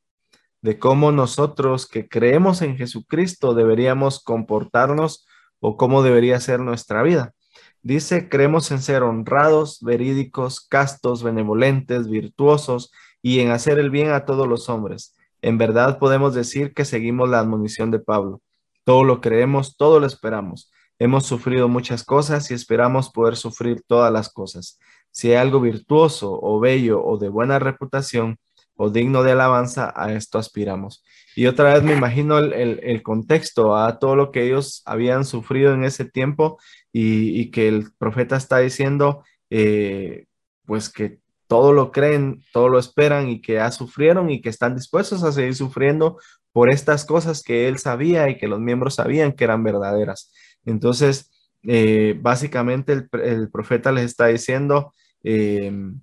[0.62, 5.26] de cómo nosotros que creemos en Jesucristo deberíamos comportarnos
[5.60, 7.34] o cómo debería ser nuestra vida.
[7.82, 12.92] Dice, creemos en ser honrados, verídicos, castos, benevolentes, virtuosos
[13.22, 15.16] y en hacer el bien a todos los hombres.
[15.42, 18.42] En verdad podemos decir que seguimos la admonición de Pablo.
[18.84, 20.72] Todo lo creemos, todo lo esperamos.
[20.98, 24.78] Hemos sufrido muchas cosas y esperamos poder sufrir todas las cosas.
[25.12, 28.38] Si hay algo virtuoso o bello o de buena reputación,
[28.82, 31.04] o digno de alabanza, a esto aspiramos.
[31.36, 35.84] Y otra vez me imagino el, contexto, a todo lo que ellos habían sufrido en
[35.84, 36.58] ese tiempo
[36.94, 40.28] y, que el profeta está diciendo, eh,
[40.66, 44.76] pues que todo lo creen, todo lo esperan y que ya sufrieron y que están
[44.78, 46.18] dispuestos a seguir sufriendo
[46.54, 50.32] por estas cosas que él sabía y que los miembros sabían que eran verdaderas.
[50.66, 51.32] Entonces,
[51.64, 56.00] eh, básicamente el, profeta les está diciendo, em,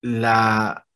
[0.00, 0.86] la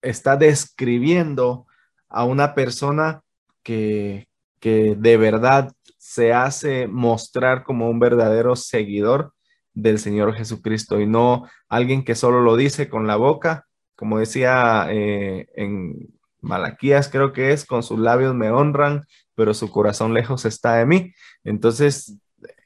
[0.00, 1.66] está describiendo
[2.08, 3.22] a una persona
[3.62, 4.28] que,
[4.60, 9.32] que de verdad se hace mostrar como un verdadero seguidor
[9.72, 14.86] del Señor Jesucristo y no alguien que solo lo dice con la boca, como decía
[14.90, 20.44] eh, en Malaquías, creo que es, con sus labios me honran, pero su corazón lejos
[20.44, 21.14] está de mí.
[21.44, 22.18] Entonces,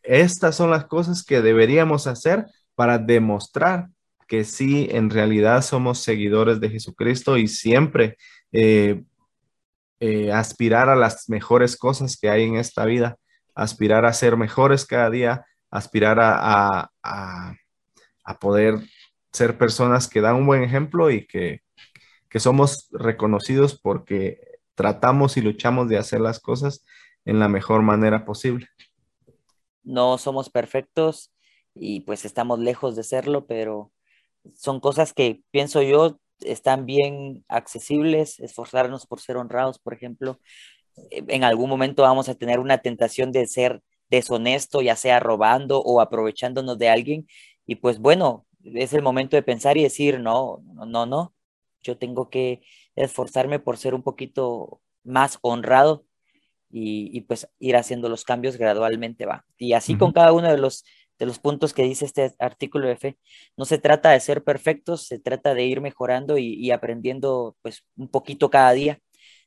[0.02, 3.88] estas son las cosas que deberíamos hacer para demostrar
[4.26, 8.16] que sí, en realidad somos seguidores de Jesucristo y siempre
[8.52, 9.04] eh,
[10.00, 13.16] eh, aspirar a las mejores cosas que hay en esta vida,
[13.54, 16.90] aspirar a ser mejores cada día, aspirar a,
[18.40, 18.78] poder
[19.32, 21.60] ser personas que dan un buen ejemplo y que,
[22.28, 24.40] que somos reconocidos porque
[24.74, 26.84] tratamos y luchamos de hacer las cosas
[27.24, 28.68] en la mejor manera posible.
[29.82, 31.32] No somos perfectos
[31.74, 33.92] y pues estamos lejos de serlo, pero
[34.54, 40.40] son cosas que pienso yo están bien accesibles, esforzarnos por ser honrados, por ejemplo.
[41.10, 46.00] En algún momento vamos a tener una tentación de ser deshonesto, ya sea robando o
[46.00, 47.26] aprovechándonos de alguien.
[47.66, 51.34] Y pues bueno, es el momento de pensar y decir, no, no, no,
[51.82, 52.62] yo tengo que
[52.94, 56.04] esforzarme por ser un poquito más honrado
[56.70, 59.46] y, pues ir haciendo los cambios gradualmente va.
[59.56, 60.84] Y así con cada uno de los,
[61.18, 63.18] de los puntos que dice este artículo de fe,
[63.56, 67.84] no se trata de ser perfectos, se trata de ir mejorando y, y aprendiendo pues
[67.96, 69.00] un poquito cada día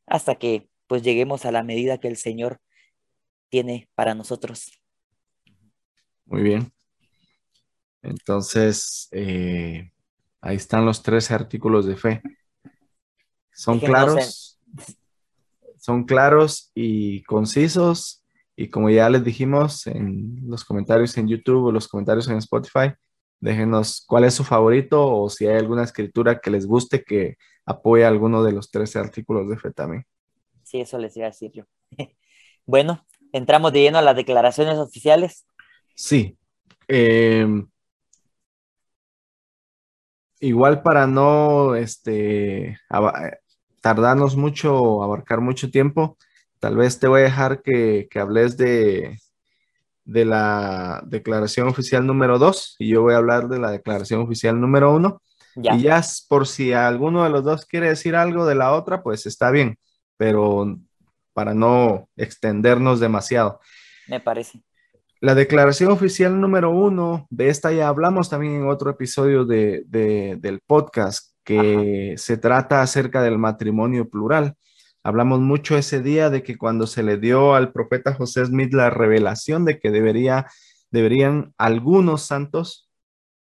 [0.08, 2.60] hasta que pues lleguemos a la medida que el Señor
[3.50, 4.72] tiene para nosotros.
[6.26, 6.72] Muy bien.
[8.02, 9.92] Entonces, eh,
[10.42, 12.22] ahí están los tres artículos de fe.
[13.52, 14.60] Son claros,
[15.78, 18.19] son claros y concisos.
[18.62, 22.92] Y como ya les dijimos en los comentarios en YouTube o los comentarios en Spotify,
[23.40, 28.04] déjenos cuál es su favorito o si hay alguna escritura que les guste que apoye
[28.04, 30.06] alguno de los tres artículos de fe también.
[30.64, 31.64] Sí, eso les iba a decir yo.
[32.66, 35.46] bueno, entramos de lleno a las declaraciones oficiales.
[35.96, 36.38] Sí.
[36.90, 37.66] Em,
[40.42, 42.78] igual para no este,
[43.80, 46.18] tardarnos mucho, abarcar mucho tiempo,
[46.60, 49.18] tal vez te voy a dejar que, hables de,
[50.06, 54.60] de la declaración oficial número 2 y yo voy a hablar de la declaración oficial
[54.60, 55.22] número 1.
[55.56, 59.26] Y ya por si alguno de los dos quiere decir algo de la otra, pues
[59.26, 59.78] está bien,
[60.16, 60.78] pero
[61.34, 63.60] para no extendernos demasiado.
[64.08, 64.64] Me parece.
[65.22, 70.62] La declaración oficial número uno, de esta ya hablamos también en otro episodio de, del
[70.66, 74.56] podcast, que se trata acerca del matrimonio plural.
[75.04, 78.90] Hablamos mucho ese día de que cuando se le dio al profeta José Smith la
[78.90, 80.48] revelación de que debería,
[80.92, 82.90] deberían algunos santos,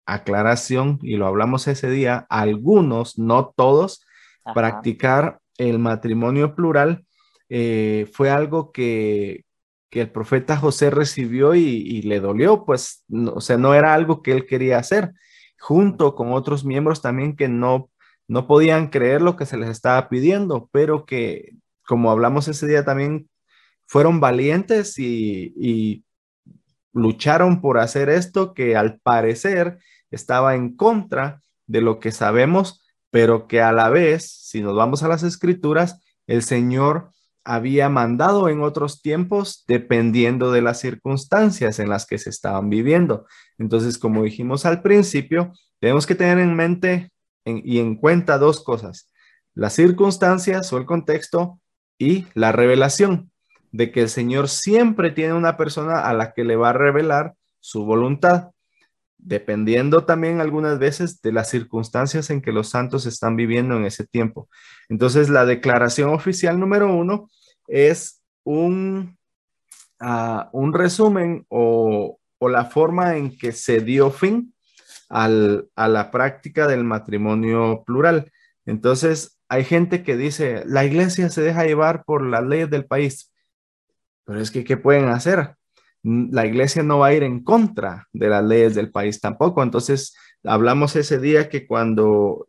[0.05, 4.05] aclaración, y lo hablamos ese día, algunos, no todos,
[4.53, 7.05] practicar el matrimonio plural,
[7.49, 9.45] eh, fue algo que,
[9.91, 14.45] el profeta José recibió y, le dolió, pues, o sea, no era algo que él
[14.45, 15.11] quería hacer,
[15.59, 17.89] junto con otros miembros también que no,
[18.29, 21.55] no podían creer lo que se les estaba pidiendo, pero que,
[21.85, 23.27] como hablamos ese día también,
[23.87, 26.05] fueron valientes y,
[26.91, 29.77] lucharon por hacer esto que al parecer
[30.09, 35.03] estaba en contra de lo que sabemos, pero que a la vez, si nos vamos
[35.03, 37.11] a las escrituras, el Señor
[37.43, 43.25] había mandado en otros tiempos dependiendo de las circunstancias en las que se estaban viviendo.
[43.59, 47.11] Entonces, como dijimos al principio, tenemos que tener en mente
[47.63, 49.09] y en cuenta dos cosas,
[49.53, 51.59] las circunstancias o el contexto
[51.97, 53.31] y la revelación
[53.71, 57.35] de que el Señor siempre tiene una persona a la que le va a revelar
[57.59, 58.51] su voluntad,
[59.17, 64.07] dependiendo también algunas veces de las circunstancias en que los santos están viviendo en ese
[64.07, 64.49] tiempo.
[64.87, 67.29] Entonces, la declaración oficial número uno
[67.67, 69.17] es un,
[69.99, 74.53] ah, un resumen o, la forma en que se dio fin
[75.09, 78.31] a la práctica del matrimonio plural.
[78.65, 83.33] Entonces, hay gente que dice, la iglesia se deja llevar por las leyes del país,
[84.25, 85.55] pero es que, ¿qué pueden hacer?
[86.03, 89.63] La iglesia no va a ir en contra de las leyes del país tampoco.
[89.63, 92.47] Entonces, hablamos ese día que cuando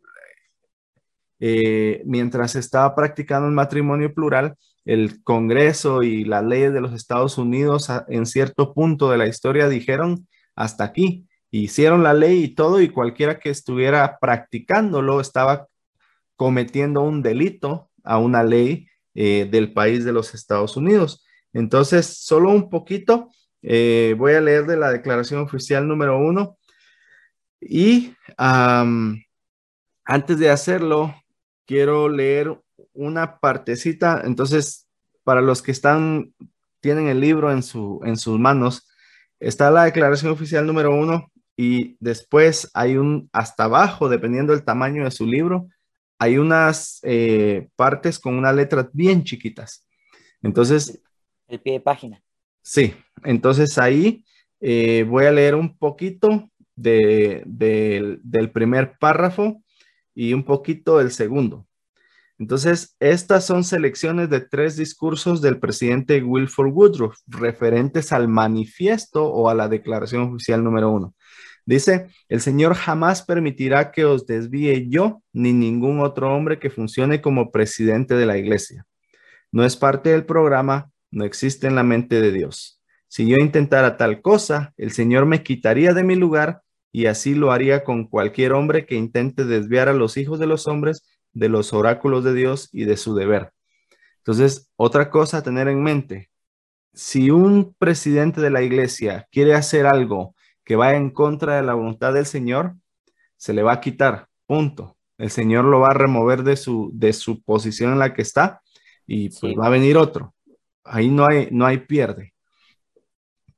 [1.39, 4.55] eh, mientras estaba practicando el matrimonio plural,
[4.85, 9.67] el Congreso y las leyes de los Estados Unidos en cierto punto de la historia
[9.67, 15.67] dijeron hasta aquí, hicieron la ley y todo y cualquiera que estuviera practicándolo estaba
[16.35, 21.23] cometiendo un delito a una ley eh, del país de los Estados Unidos.
[21.53, 23.29] Entonces, solo un poquito,
[23.61, 26.57] eh, voy a leer de la declaración oficial número uno
[27.59, 28.15] y
[30.03, 31.13] antes de hacerlo,
[31.65, 32.59] quiero leer
[32.93, 34.21] una partecita.
[34.25, 34.87] Entonces,
[35.23, 36.33] para los que están,
[36.79, 38.89] tienen el libro en, su, en sus manos,
[39.39, 45.03] está la declaración oficial número uno y después hay un hasta abajo, dependiendo del tamaño
[45.03, 45.67] de su libro,
[46.17, 49.87] hay unas eh, partes con unas letras bien chiquitas.
[50.41, 51.01] Entonces...
[51.47, 52.23] El pie de página.
[52.61, 52.93] Sí,
[53.23, 54.23] entonces ahí
[54.59, 57.43] eh, voy a leer un poquito del
[58.53, 59.61] primer párrafo
[60.13, 61.67] y un poquito del segundo.
[62.37, 69.47] Entonces, estas son selecciones de tres discursos del presidente Wilford Woodruff referentes al manifiesto o
[69.47, 71.13] a la declaración oficial número uno.
[71.71, 77.21] Dice, el Señor jamás permitirá que os desvíe yo ni ningún otro hombre que funcione
[77.21, 78.85] como presidente de la iglesia.
[79.53, 82.81] No es parte del programa, no existe en la mente de Dios.
[83.07, 86.61] Si yo intentara tal cosa, el Señor me quitaría de mi lugar
[86.91, 90.67] y así lo haría con cualquier hombre que intente desviar a los hijos de los
[90.67, 93.53] hombres de los oráculos de Dios y de su deber.
[94.17, 96.31] Entonces, otra cosa a tener en mente,
[96.93, 101.73] si un presidente de la iglesia quiere hacer algo que vaya en contra de la
[101.73, 102.75] voluntad del Señor,
[103.37, 104.97] se le va a quitar, punto.
[105.17, 108.61] El Señor lo va a remover de su, de su posición en la que está
[109.05, 110.33] y pues va a venir otro.
[110.83, 112.33] Ahí no hay, no hay pierde.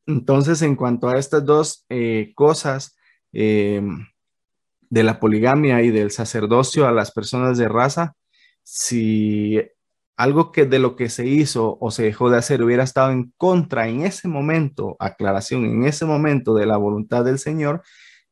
[0.06, 2.98] Entonces, en cuanto a estas dos eh, cosas
[3.32, 3.82] eh,
[4.90, 8.16] de la poligamia y del sacerdocio a las personas de raza,
[8.64, 9.62] si
[10.16, 13.34] algo que de lo que se hizo o se dejó de hacer hubiera estado en
[13.38, 17.82] contra en ese momento, aclaración, en ese momento de la voluntad del Señor,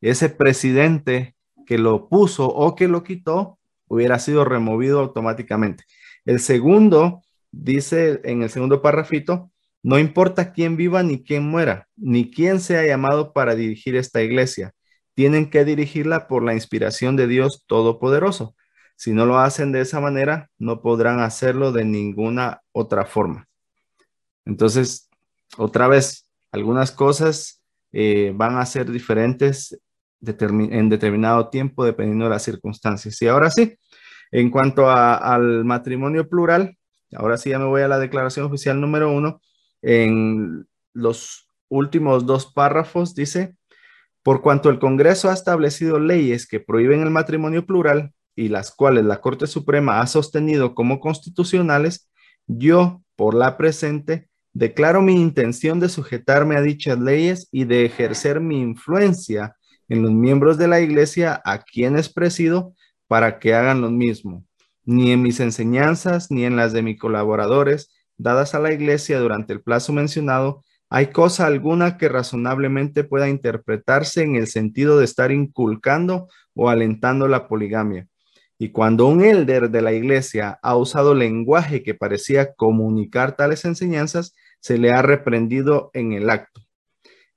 [0.01, 5.83] ese presidente que lo puso o que lo quitó hubiera sido removido automáticamente.
[6.25, 7.21] El segundo
[7.51, 9.51] dice en el segundo párrafito,
[9.83, 14.73] no importa quién viva ni quién muera, ni quién sea llamado para dirigir esta iglesia,
[15.15, 18.55] tienen que dirigirla por la inspiración de Dios Todopoderoso
[19.01, 23.47] si no lo hacen de esa manera, no podrán hacerlo de ninguna otra forma.
[24.45, 25.09] Entonces,
[25.57, 29.75] otra vez, algunas cosas eh, van a ser diferentes
[30.23, 33.19] en determinado tiempo dependiendo de las circunstancias.
[33.23, 33.75] Y ahora sí,
[34.31, 36.77] en cuanto al matrimonio plural,
[37.15, 39.41] ahora sí ya me voy a la declaración oficial número uno.
[39.81, 43.55] En los últimos dos párrafos dice,
[44.21, 49.05] por cuanto el Congreso ha establecido leyes que prohíben el matrimonio plural, y las cuales
[49.05, 52.09] la Corte Suprema ha sostenido como constitucionales,
[52.47, 58.39] yo, por la presente, declaro mi intención de sujetarme a dichas leyes y de ejercer
[58.39, 59.55] mi influencia
[59.89, 62.73] en los miembros de la Iglesia a quienes presido
[63.07, 64.45] para que hagan lo mismo.
[64.83, 69.53] Ni en mis enseñanzas ni en las de mis colaboradores dadas a la Iglesia durante
[69.53, 75.31] el plazo mencionado hay cosa alguna que razonablemente pueda interpretarse en el sentido de estar
[75.31, 78.07] inculcando o alentando la poligamia
[78.61, 84.35] y cuando un elder de la iglesia ha usado lenguaje que parecía comunicar tales enseñanzas,
[84.59, 86.61] se le ha reprendido en el acto.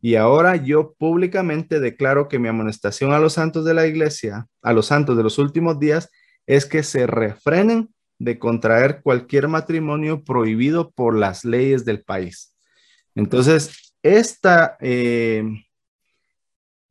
[0.03, 4.75] Y ahora yo públicamente declaro que mi amonestación a los santos de la iglesia, a
[4.75, 6.11] los santos de los últimos días,
[6.47, 12.55] es que se refrenen de contraer cualquier matrimonio prohibido por las leyes del país.
[13.15, 15.43] Entonces, esta eh,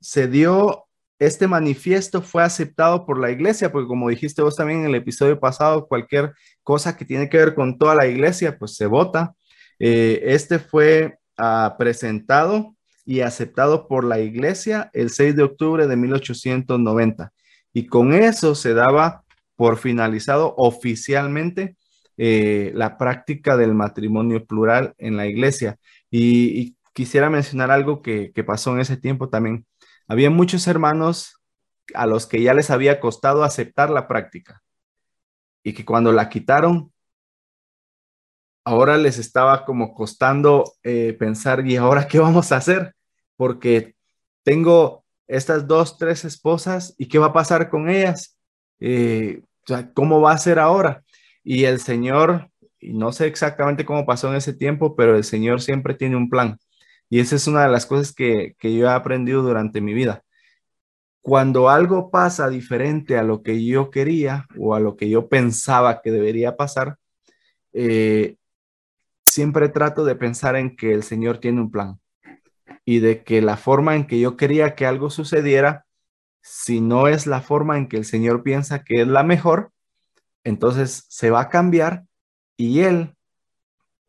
[0.02, 0.86] se dio
[1.26, 5.40] este manifiesto fue aceptado por la iglesia, porque como dijiste vos también en el episodio
[5.40, 9.34] pasado, cualquier cosa que tiene que ver con toda la iglesia, pues se vota.
[9.80, 15.96] Eh, este fue ah, presentado y aceptado por la iglesia el 6 de octubre de
[15.96, 17.32] 1890.
[17.74, 19.24] Y con eso se daba
[19.56, 21.76] por finalizado oficialmente
[22.18, 25.78] eh, la práctica del matrimonio plural en la iglesia.
[26.10, 29.66] Y, quisiera mencionar algo que, que pasó en ese tiempo también
[30.08, 31.42] había muchos hermanos
[31.94, 34.64] a los que ya les había costado aceptar la práctica
[35.64, 36.92] y que cuando la quitaron,
[38.66, 42.94] ahora les estaba como costando eh, pensar, ¿y ahora qué vamos a hacer?
[43.36, 43.96] Porque
[44.44, 48.38] tengo estas dos, tres esposas y qué va a pasar con ellas.
[48.80, 49.42] Eh,
[49.94, 51.04] ¿Cómo va a ser ahora?
[51.44, 52.50] Y el Señor,
[52.82, 56.58] no sé exactamente cómo pasó en ese tiempo, pero el Señor siempre tiene un plan.
[57.14, 60.24] Y esa es una de las cosas que, yo he aprendido durante mi vida.
[61.22, 66.02] cuando algo pasa diferente a lo que yo quería o a lo que yo pensaba
[66.02, 66.98] que debería pasar,
[67.72, 68.38] eh,
[69.24, 72.00] siempre trato de pensar en que el Señor tiene un plan
[72.84, 75.86] y de que la forma en que yo quería que algo sucediera,
[76.42, 79.72] si no es la forma en que el Señor piensa que es la mejor,
[80.44, 82.06] entonces se va a cambiar
[82.58, 83.16] y Él,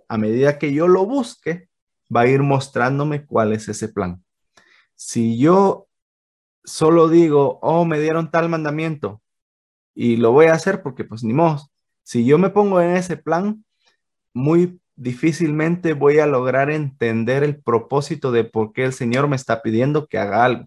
[0.08, 1.68] a medida que yo lo busque,
[2.14, 4.24] va a ir mostrándome cuál es ese plan.
[4.94, 5.88] Si yo
[6.64, 9.22] solo digo, oh, me dieron tal mandamiento
[9.94, 11.60] y lo voy a hacer porque pues ni modo,
[12.02, 13.64] si yo me pongo en ese plan,
[14.32, 19.62] muy difícilmente voy a lograr entender el propósito de por qué el Señor me está
[19.62, 20.64] pidiendo que haga algo.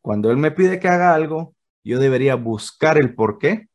[0.00, 1.54] Cuando Él me pide que haga algo,
[1.84, 3.68] yo debería buscar el por qué,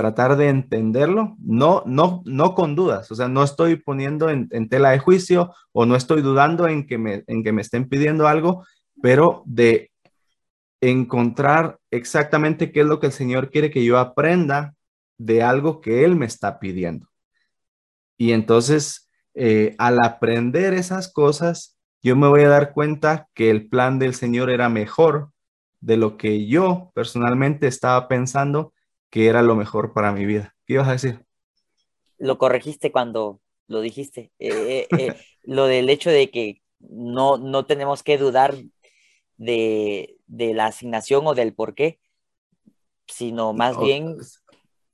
[0.00, 4.90] tratar de entenderlo, no, no, no con dudas, o sea, no estoy poniendo en, tela
[4.90, 8.64] de juicio o no estoy dudando en que, me, en que me estén pidiendo algo,
[9.02, 9.90] pero de
[10.80, 14.74] encontrar exactamente qué es lo que el Señor quiere que yo aprenda
[15.18, 17.08] de algo que Él me está pidiendo.
[18.16, 23.68] Y entonces eh, al aprender esas cosas, yo me voy a dar cuenta que el
[23.68, 25.30] plan del Señor era mejor
[25.80, 28.72] de lo que yo personalmente estaba pensando
[29.10, 30.54] que era lo mejor para mi vida.
[30.66, 31.24] ¿Qué ibas a decir?
[32.18, 34.32] Lo corregiste cuando lo dijiste.
[34.38, 38.54] Eh, eh, lo del hecho de que no, no tenemos que dudar
[39.36, 41.98] de, la asignación o del por qué,
[43.06, 44.16] sino más bien...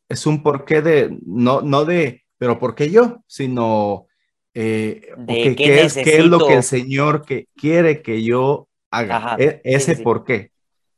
[0.08, 3.24] Es un porqué de, no, no de, pero ¿por qué yo?
[3.26, 4.06] Sino
[4.54, 9.36] eh, qué, es, qué, es, lo que el Señor que quiere que yo haga.
[9.38, 10.52] E, ese por qué.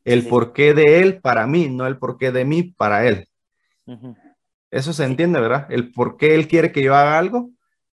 [0.09, 3.28] El porqué de Él para mí, no el porqué de mí para Él.
[4.70, 5.66] Eso se entiende, ¿verdad?
[5.70, 7.50] El por qué Él quiere que yo haga algo,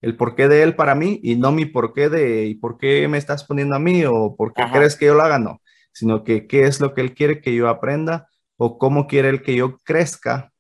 [0.02, 3.18] el porqué de Él para mí y no mi porqué de ¿y por qué me
[3.18, 5.40] estás poniendo a mí o por qué crees que yo lo haga?
[5.40, 9.30] No, sino que qué es lo que Él quiere que yo aprenda o cómo quiere
[9.30, 10.52] Él que yo crezca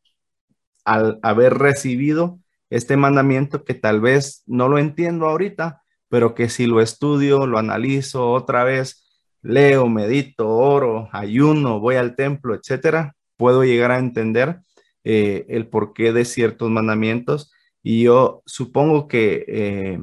[0.85, 2.39] al haber recibido
[2.69, 7.57] este mandamiento que tal vez no lo entiendo ahorita, pero que si lo estudio, lo
[7.57, 9.08] analizo otra vez,
[9.41, 14.59] leo, medito, oro, ayuno, voy al templo, etcétera, puedo llegar a entender
[15.03, 17.51] eh, el porqué de ciertos mandamientos.
[17.81, 19.99] Y yo supongo que eh,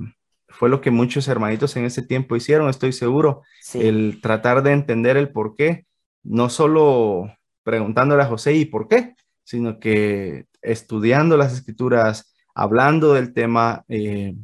[0.49, 3.43] fue lo que muchos hermanitos en ese tiempo hicieron, estoy seguro,
[3.75, 5.87] el tratar de entender el porqué,
[6.23, 7.31] no solo
[7.63, 9.15] preguntándole a José y por qué,
[9.45, 14.35] sino que estudiando las escrituras, hablando del tema, eh,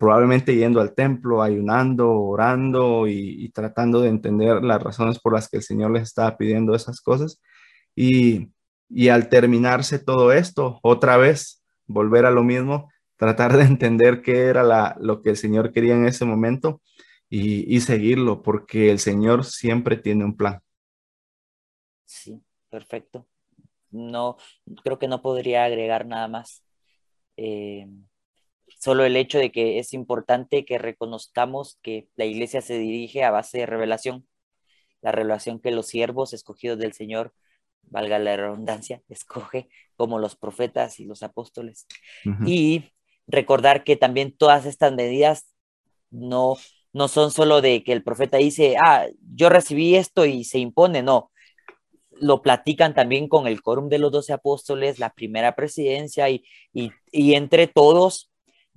[0.00, 5.58] probablemente yendo al templo, ayunando, orando y, tratando de entender las razones por las que
[5.58, 7.42] el Señor les estaba pidiendo esas cosas.
[7.94, 8.48] Y,
[9.10, 14.96] al terminarse todo esto, otra vez, volver a lo mismo, tratar de entender qué era
[14.98, 16.80] lo que el Señor quería en ese momento
[17.28, 20.62] y, y seguirlo, porque el Señor siempre tiene un plan.
[22.06, 23.26] Sí, perfecto.
[23.90, 24.38] No,
[24.82, 26.64] creo que no podría agregar nada más.
[27.36, 27.86] Eh,
[28.80, 33.30] solo el hecho de que es importante que reconozcamos que la iglesia se dirige a
[33.30, 34.26] base de revelación,
[35.02, 37.34] la revelación que los siervos escogidos del Señor,
[37.82, 41.86] valga la redundancia, escoge como los profetas y los apóstoles.
[42.46, 42.84] Y
[43.26, 45.52] recordar que también todas estas medidas
[46.10, 46.56] no,
[46.94, 51.02] no son solo de que el profeta dice, ah, yo recibí esto y se impone,
[51.02, 51.30] no,
[52.20, 56.44] lo platican también con el quórum de los doce apóstoles, la primera presidencia, y,
[57.12, 58.29] entre todos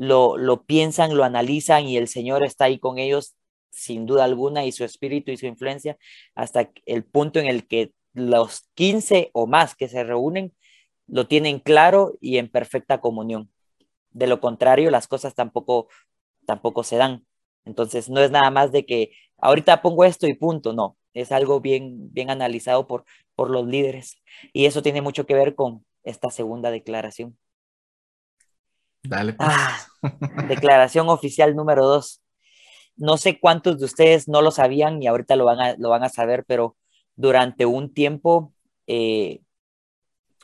[0.08, 3.36] lo, piensan, lo analizan, y el Señor está ahí con ellos
[3.72, 5.98] sin duda alguna, y su espíritu y su influencia,
[6.36, 10.54] hasta el punto en el que los 15 o más que se reúnen
[11.08, 13.52] lo tienen claro y en perfecta comunión.
[14.12, 15.88] De lo contrario, las cosas tampoco,
[16.46, 17.26] tampoco se dan.
[17.66, 21.62] Entonces, no es nada más de que ahorita pongo esto y punto, no es algo
[21.62, 24.16] bien, bien analizado por, por los líderes.
[24.52, 27.38] Y eso tiene mucho que ver con esta segunda declaración.
[29.04, 29.34] Dale.
[29.34, 29.50] Pues.
[29.52, 29.80] Ah,
[30.48, 32.22] declaración oficial número dos.
[32.96, 36.04] No sé cuántos de ustedes no lo sabían y ahorita lo van a, lo van
[36.04, 36.78] a saber, pero
[37.16, 38.54] durante un tiempo,
[38.88, 39.42] eh,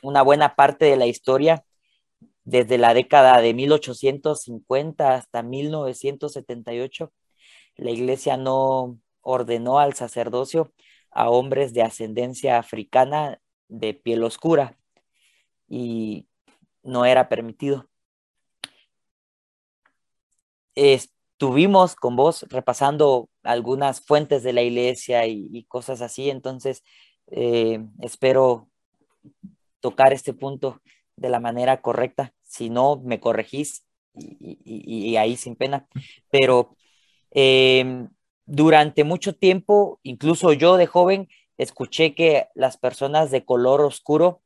[0.02, 1.64] una buena parte de la historia,
[2.44, 7.12] desde la década de 1850 hasta 1978,
[7.76, 10.72] la iglesia no, ordenó al sacerdocio
[11.10, 14.76] a hombres de ascendencia africana de piel oscura
[15.68, 16.26] y
[16.82, 17.89] no era permitido.
[20.74, 26.82] Estuvimos con vos repasando algunas fuentes de la iglesia y, cosas así, entonces
[27.28, 28.68] eh, espero
[29.80, 30.80] tocar este punto
[31.16, 32.34] de la manera correcta.
[32.42, 35.86] Si no, me corregís y, ahí sin pena.
[36.30, 36.76] Pero
[37.30, 38.08] em,
[38.46, 44.42] durante mucho tiempo, incluso yo de joven, escuché que las personas de color oscuro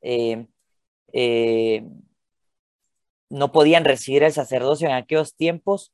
[0.00, 0.46] eh,
[3.28, 5.92] no podían recibir el sacerdocio en aquellos tiempos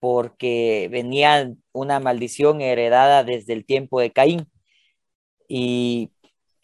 [0.00, 4.48] porque venía una maldición heredada desde el tiempo de Caín.
[5.48, 6.12] Y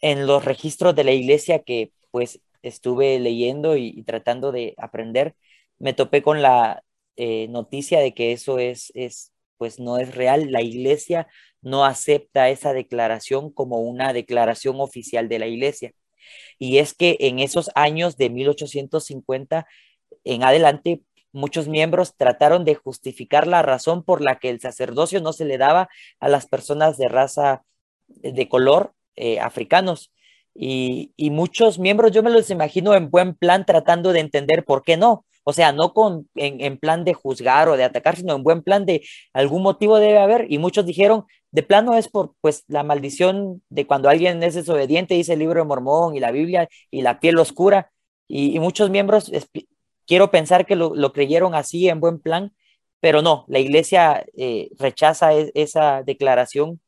[0.01, 5.35] en los registros de la iglesia que pues estuve leyendo y, tratando de aprender,
[5.79, 6.83] me topé con la
[7.17, 10.51] eh, noticia de que eso es, es, pues no es real.
[10.51, 11.27] La iglesia
[11.61, 15.93] no acepta esa declaración como una declaración oficial de la iglesia.
[16.57, 19.67] Y es que en esos años de 1850
[20.25, 21.01] en adelante,
[21.31, 25.57] muchos miembros trataron de justificar la razón por la que el sacerdocio no se le
[25.57, 27.63] daba a las personas de raza
[28.07, 30.11] de color eh, africanos.
[30.57, 34.97] Y, muchos miembros, yo me los imagino en buen plan tratando de entender por qué
[34.97, 35.25] no.
[35.43, 38.63] O sea, no con, en, en, plan de juzgar o de atacar, sino en buen
[38.63, 40.47] plan de algún motivo debe haber.
[40.49, 45.13] Y muchos dijeron, de plano es por pues la maldición de cuando alguien es desobediente,
[45.15, 47.91] dice el libro de Mormón y la Biblia y la piel oscura.
[48.27, 49.31] Y, y muchos miembros
[50.07, 52.53] quiero pensar que lo, creyeron así en buen plan,
[52.99, 56.81] pero no, la iglesia eh, rechaza e, esa declaración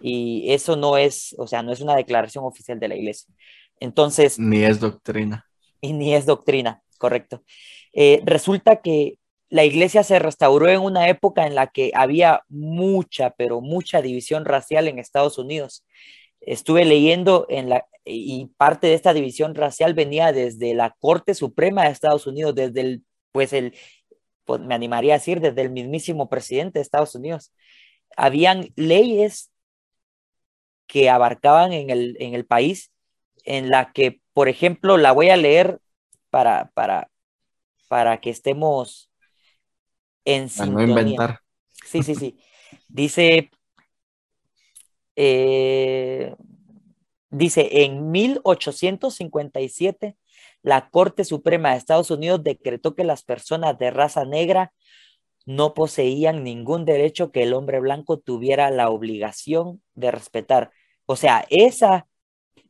[0.00, 3.32] y eso no es, o sea, no es una declaración oficial de la iglesia.
[3.78, 4.38] Entonces...
[4.38, 5.46] Ni es doctrina.
[5.80, 7.42] Y ni es doctrina, correcto.
[7.92, 13.30] Eh, resulta que la iglesia se restauró en una época en la que había mucha,
[13.30, 15.84] pero mucha división racial en Estados Unidos.
[16.40, 21.84] Estuve leyendo en la, y parte de esta división racial venía desde la Corte Suprema
[21.84, 23.74] de Estados Unidos, desde el, pues el,
[24.44, 27.52] pues me animaría a decir, desde el mismísimo presidente de Estados Unidos.
[28.16, 29.50] Habían leyes
[30.86, 32.90] que abarcaban en el, en el país
[33.44, 35.78] en la que, por ejemplo, la voy a leer
[36.30, 37.10] para, para,
[37.88, 39.10] para que estemos
[40.24, 41.40] en para no inventar.
[41.70, 42.38] Sí, sí, sí.
[42.88, 43.50] Dice,
[45.16, 46.34] eh,
[47.30, 50.16] Dice, en 1857,
[50.62, 54.72] la Corte Suprema de Estados Unidos decretó que las personas de raza negra
[55.46, 60.72] no poseían ningún derecho que el hombre blanco tuviera la obligación de respetar.
[61.06, 62.08] O sea, esa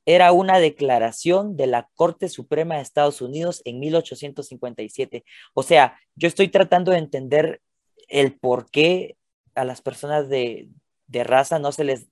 [0.05, 5.25] era una declaración de la Corte Suprema de Estados Unidos en 1857.
[5.55, 7.63] O sea, yo estoy tratando de entender
[8.09, 9.17] el por qué
[9.55, 10.69] a las personas de,
[11.07, 12.11] de raza no se les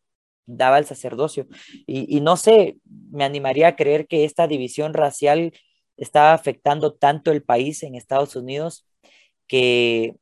[0.49, 1.47] daba el sacerdocio.
[1.87, 2.79] Y, no sé,
[3.11, 5.53] me animaría a creer que esta división racial
[5.97, 8.87] estaba afectando tanto el país en Estados Unidos
[9.47, 10.17] que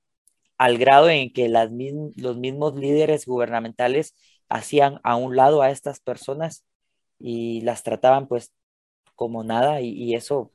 [0.58, 1.70] al grado en que las
[2.16, 4.16] los mismos líderes gubernamentales
[4.48, 6.64] hacían a un lado a estas personas
[7.18, 8.52] y las trataban pues
[9.16, 10.52] como nada y, y eso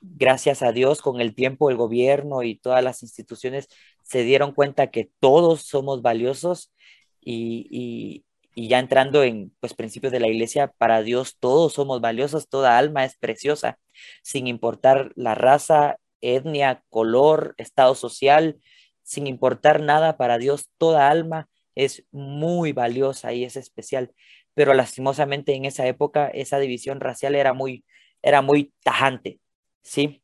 [0.00, 3.68] gracias a Dios con el tiempo el gobierno y todas las instituciones
[4.02, 6.72] se dieron cuenta que todos somos valiosos
[7.20, 8.24] y, y
[8.54, 13.04] ya entrando en pues principios de la iglesia, para Dios todos somos valiosos, toda alma
[13.04, 13.78] es preciosa,
[14.22, 18.58] sin importar la raza, etnia, color, estado social,
[19.02, 24.12] sin importar nada, para Dios toda alma es muy valiosa y es especial.
[24.54, 27.84] Pero lastimosamente en esa época esa división racial era muy,
[28.22, 29.40] era muy tajante,
[29.82, 30.22] ¿sí?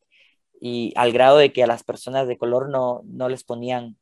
[0.61, 3.97] Y al grado de que a las personas de color no, no les ponían,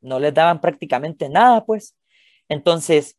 [0.00, 1.96] no les daban prácticamente nada, pues.
[2.48, 3.16] Entonces,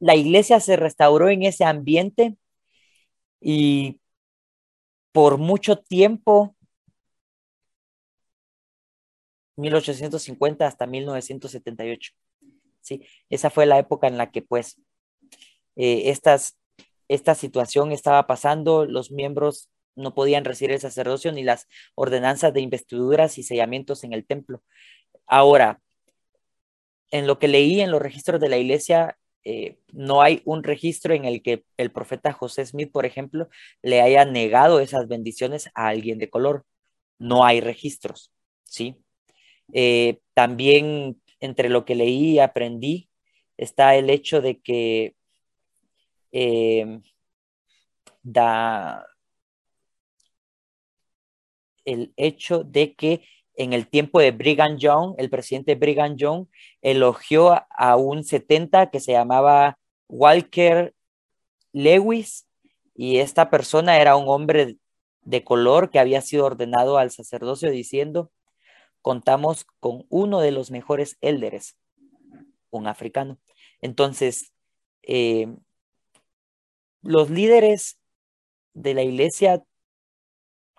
[0.00, 2.36] la iglesia se restauró en ese ambiente
[3.40, 4.00] y
[5.12, 6.54] por mucho tiempo,
[9.56, 12.12] 1850 hasta 1978.
[12.82, 14.80] Sí, esa fue la época en la que pues
[15.76, 16.58] eh, estas,
[17.08, 22.60] esta situación estaba pasando, los miembros no podían recibir el sacerdocio ni las ordenanzas de
[22.60, 24.62] investiduras y sellamientos en el templo.
[25.26, 25.80] Ahora,
[27.10, 29.18] en lo que leí en los registros de la iglesia,
[29.48, 33.48] eh, no hay un registro en el que el profeta José Smith, por ejemplo,
[33.80, 36.66] le haya negado esas bendiciones a alguien de color.
[37.20, 38.32] No hay registros,
[38.64, 38.96] ¿sí?
[39.72, 43.08] Eh, también entre lo que leí y aprendí
[43.56, 45.14] está el hecho de que
[46.32, 47.00] eh,
[48.24, 49.06] da
[51.84, 53.22] el hecho de que
[53.56, 56.46] en el tiempo de Brigham Young, el presidente Brigham Young
[56.82, 59.78] elogió a un 70 que se llamaba
[60.08, 60.94] Walker
[61.72, 62.46] Lewis
[62.94, 64.76] y esta persona era un hombre
[65.22, 68.30] de color que había sido ordenado al sacerdocio diciendo,
[69.02, 71.76] contamos con uno de los mejores élderes,
[72.70, 73.38] un africano.
[73.80, 74.52] Entonces,
[75.02, 75.48] eh,
[77.02, 77.98] los líderes
[78.74, 79.64] de la iglesia,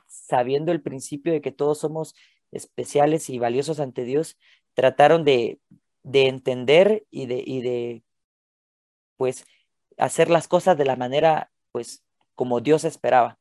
[0.08, 2.16] sabiendo el principio de que todos somos
[2.58, 4.38] especiales y valiosos ante Dios,
[4.74, 5.60] trataron de,
[6.04, 8.04] entender y de, y de,
[9.18, 9.46] pues,
[9.98, 12.04] hacer las cosas de la manera, pues,
[12.36, 13.40] como Dios esperaba.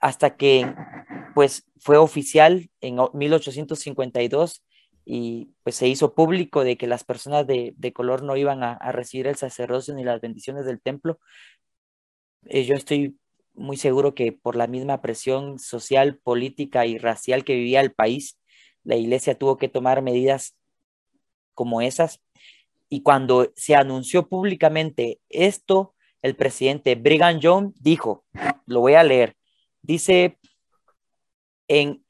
[0.00, 0.74] Hasta que,
[1.34, 4.62] pues, fue oficial en 1852
[5.10, 9.26] y pues se hizo público de que las personas de, color no iban a, recibir
[9.26, 11.18] el sacerdocio ni las bendiciones del templo.
[12.44, 13.18] Eh, yo estoy
[13.58, 18.38] muy seguro que por la misma presión social, política y racial que vivía el país,
[18.84, 20.56] la iglesia tuvo que tomar medidas
[21.54, 22.22] como esas.
[22.88, 28.24] Y cuando se anunció públicamente esto, el presidente Brigham Young dijo,
[28.66, 29.36] lo voy a leer,
[29.82, 30.38] dice,
[31.68, 32.04] en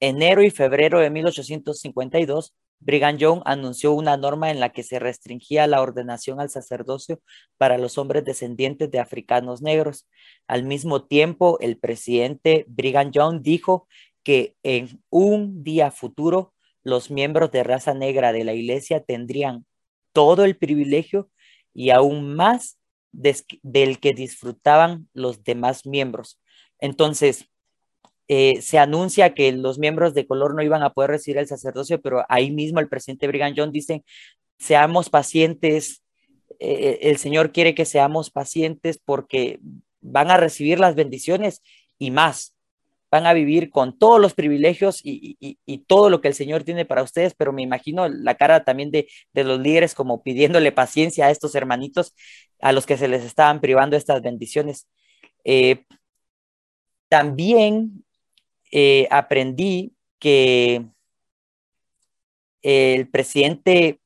[0.00, 5.66] enero y febrero de 1852, Brigham Young anunció una norma en la que se restringía
[5.66, 7.20] la ordenación al sacerdocio
[7.56, 10.08] para los hombres descendientes de africanos negros.
[10.46, 13.88] Al mismo tiempo, el presidente Brigham Young dijo
[14.22, 16.52] que en un día futuro
[16.82, 19.66] los miembros de raza negra de la iglesia tendrían
[20.12, 21.30] todo el privilegio
[21.74, 22.78] y aún más
[23.12, 26.40] del que disfrutaban los demás miembros.
[26.78, 27.48] Entonces,
[28.28, 32.00] eh, se anuncia que los miembros de color no iban a poder recibir el sacerdocio,
[32.00, 34.04] pero ahí mismo el presidente Brigham Young dice,
[34.58, 36.02] seamos pacientes,
[36.58, 39.60] eh, el Señor quiere que seamos pacientes porque
[40.00, 41.62] van a recibir las bendiciones
[41.98, 42.56] y más,
[43.10, 45.36] van a vivir con todos los privilegios y,
[45.86, 49.06] todo lo que el Señor tiene para ustedes, pero me imagino la cara también de,
[49.34, 52.14] los líderes como pidiéndole paciencia a estos hermanitos
[52.60, 54.88] a los que se les estaban privando estas bendiciones.
[55.44, 55.84] Eh,
[57.08, 58.04] también
[58.78, 60.84] eh, aprendí que
[62.60, 64.00] el presidente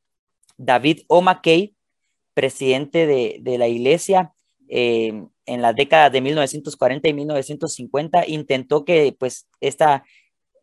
[0.58, 1.22] David O.
[1.22, 1.74] McKay,
[2.34, 4.32] presidente de, la iglesia,
[4.68, 10.04] eh, en las décadas de 1940 y 1950, intentó que pues esta,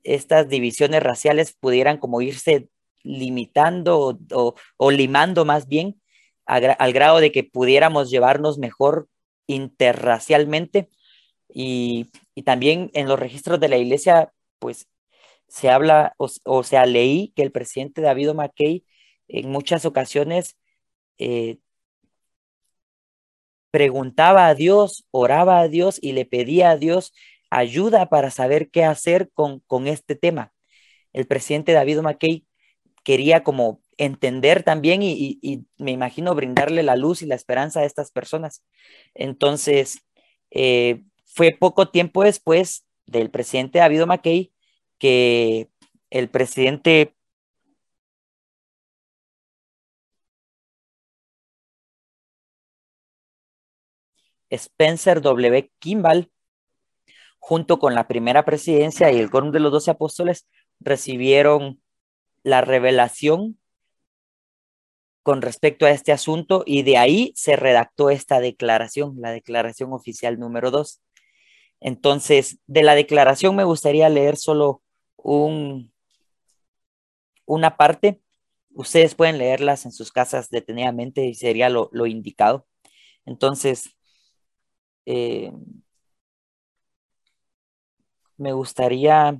[0.03, 2.69] estas divisiones raciales pudieran como irse
[3.03, 5.99] limitando o, limando más bien
[6.45, 9.09] al grado de que pudiéramos llevarnos mejor
[9.47, 10.87] interracialmente
[11.49, 12.07] y,
[12.45, 14.87] también en los registros de la iglesia, pues
[15.47, 18.85] se habla o, sea, leí que el presidente David McKay
[19.27, 20.57] en muchas ocasiones
[21.17, 21.59] eh,
[23.71, 27.13] preguntaba a Dios, oraba a Dios y le pedía a Dios
[27.49, 30.53] ayuda para saber qué hacer con, con este tema.
[31.13, 32.45] El presidente David McKay
[33.03, 37.85] quería como entender también y, y, me imagino brindarle la luz y la esperanza a
[37.85, 38.63] estas personas.
[39.15, 39.99] Entonces,
[40.51, 41.03] eh,
[41.37, 44.51] fue poco tiempo después del presidente David McKay
[44.97, 45.69] que
[46.09, 47.15] el presidente
[54.49, 55.71] Spencer W.
[55.77, 56.31] Kimball,
[57.37, 60.47] junto con la primera presidencia y el quórum de los doce apóstoles,
[60.79, 61.79] recibieron
[62.41, 63.59] la revelación
[65.21, 70.39] con respecto a este asunto y de ahí se redactó esta declaración, la declaración oficial
[70.39, 71.01] número dos.
[71.79, 74.81] Entonces, de la declaración me gustaría leer solo
[75.17, 75.91] un,
[77.45, 78.21] una parte.
[78.71, 82.67] Ustedes pueden leerlas en sus casas detenidamente y sería lo, indicado.
[83.25, 83.95] Entonces,
[85.05, 85.51] eh,
[88.37, 89.39] me gustaría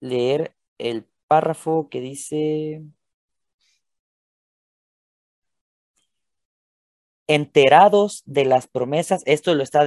[0.00, 2.82] leer el párrafo que dice...
[7.34, 9.84] enterados de las promesas, esto lo está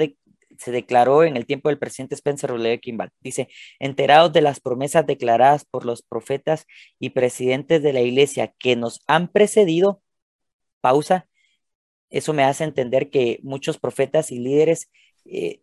[0.57, 2.79] se declaró en el tiempo del presidente Spencer W.
[2.79, 3.11] Kimball.
[3.19, 6.65] Dice, enterados de las promesas declaradas por los profetas
[6.99, 10.01] y presidentes de la iglesia que nos han precedido,
[10.81, 11.27] pausa,
[12.09, 14.89] eso me hace entender que muchos profetas y líderes
[15.25, 15.61] eh,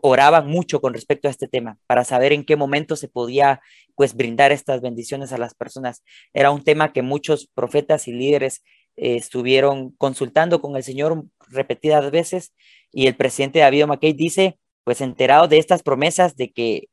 [0.00, 3.60] oraban mucho con respecto a este tema para saber en qué momento se podía
[3.96, 6.04] pues brindar estas bendiciones a las personas.
[6.32, 8.62] Era un tema que muchos profetas y líderes
[8.98, 12.52] eh, estuvieron consultando con el Señor repetidas veces
[12.90, 16.88] y el presidente David McKay dice, pues enterado de estas promesas de que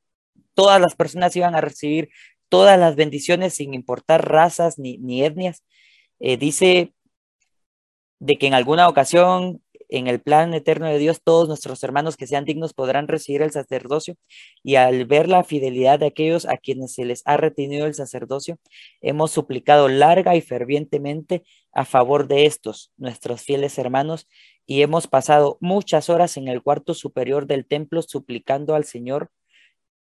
[0.54, 2.10] todas las personas iban a recibir
[2.48, 5.64] todas las bendiciones sin importar razas ni, etnias,
[6.20, 6.94] eh, dice
[8.20, 9.64] de que en alguna ocasión
[9.98, 13.52] en el plan eterno de Dios, todos nuestros hermanos que sean dignos podrán recibir el
[13.52, 14.16] sacerdocio
[14.64, 18.58] y al ver la fidelidad de aquellos a quienes se les ha retenido el sacerdocio,
[19.02, 24.28] hemos suplicado larga y fervientemente a favor de estos, nuestros fieles hermanos,
[24.66, 29.30] y hemos pasado muchas horas en el cuarto superior del templo suplicando al Señor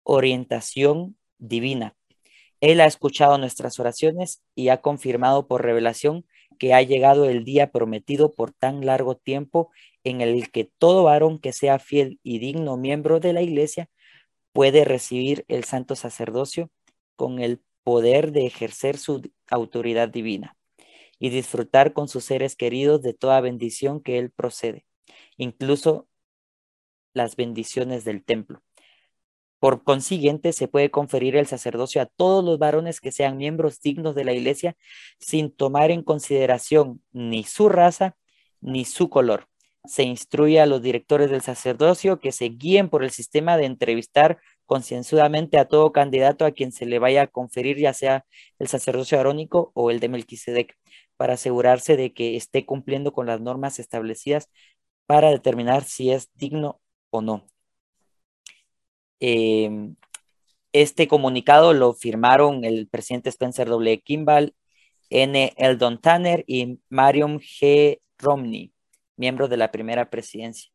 [0.03, 1.95] orientación divina.
[2.61, 6.25] Él ha escuchado nuestras oraciones y ha confirmado por revelación
[6.57, 9.71] que ha llegado el día prometido por tan largo tiempo
[10.03, 13.89] en el que todo varón que sea fiel y digno miembro de la iglesia
[14.53, 16.71] puede recibir el santo sacerdocio
[17.15, 20.57] con el poder de ejercer su autoridad divina.
[21.19, 24.85] y disfrutar con sus seres queridos de toda bendición que Él procede,
[25.37, 26.09] incluso
[27.13, 28.64] las bendiciones del templo.
[29.59, 34.15] Por consiguiente, se puede conferir el sacerdocio a todos los varones que sean miembros dignos
[34.15, 34.75] de la iglesia
[35.19, 38.15] sin tomar en consideración ni su raza
[38.61, 39.47] ni su color.
[39.85, 44.39] Se instruye a los directores del sacerdocio que se guíen por el sistema de entrevistar
[44.65, 48.25] concienzudamente a todo candidato a quien se le vaya a conferir, ya sea
[48.59, 50.75] el sacerdocio arónico o el de Melquisedec,
[51.17, 54.49] para asegurarse de que esté cumpliendo con las normas establecidas
[55.05, 56.81] para determinar si es digno
[57.11, 57.45] o no.
[59.19, 59.95] Em,
[60.73, 64.01] este comunicado lo firmaron el presidente Spencer W.
[64.01, 64.53] Kimball,
[65.09, 65.53] N.
[65.57, 68.01] Eldon Tanner y Marion G.
[68.17, 68.73] Romney,
[69.17, 70.71] miembros de la primera presidencia.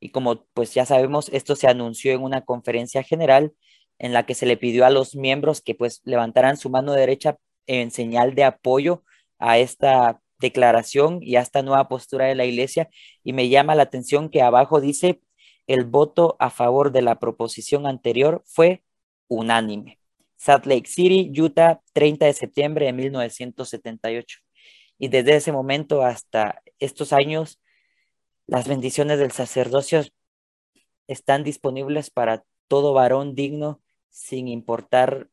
[0.00, 3.52] Y como pues ya sabemos, esto se anunció en una conferencia general
[3.98, 7.38] en la que se le pidió a los miembros que pues levantaran su mano derecha
[7.66, 9.02] en señal de apoyo
[9.38, 12.88] a esta declaración y a esta nueva postura de la iglesia.
[13.24, 15.20] Y me llama la atención que abajo dice
[15.68, 18.82] el voto a favor de la proposición anterior fue
[19.28, 20.00] unánime.
[20.36, 24.38] Salt Lake City, Utah, 30 de septiembre de 1978.
[24.98, 27.60] Y desde ese momento hasta estos años,
[28.46, 30.02] las bendiciones del sacerdocio
[31.06, 35.28] están disponibles para todo varón digno, sin importar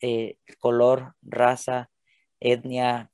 [0.00, 1.90] eh, color, raza,
[2.38, 3.10] etnia,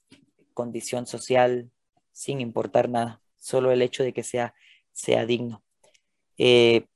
[0.53, 1.71] condición social,
[2.11, 4.55] sin importar nada, solo el hecho de que sea,
[4.93, 5.62] sea digno.
[6.45, 6.87] Eh,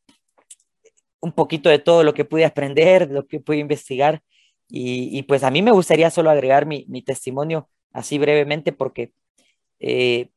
[1.21, 4.23] un poquito de todo lo que pude aprender, lo que pude investigar.
[4.69, 9.13] Y, pues a mí me gustaría solo agregar mi, testimonio así brevemente porque
[9.79, 10.31] eh,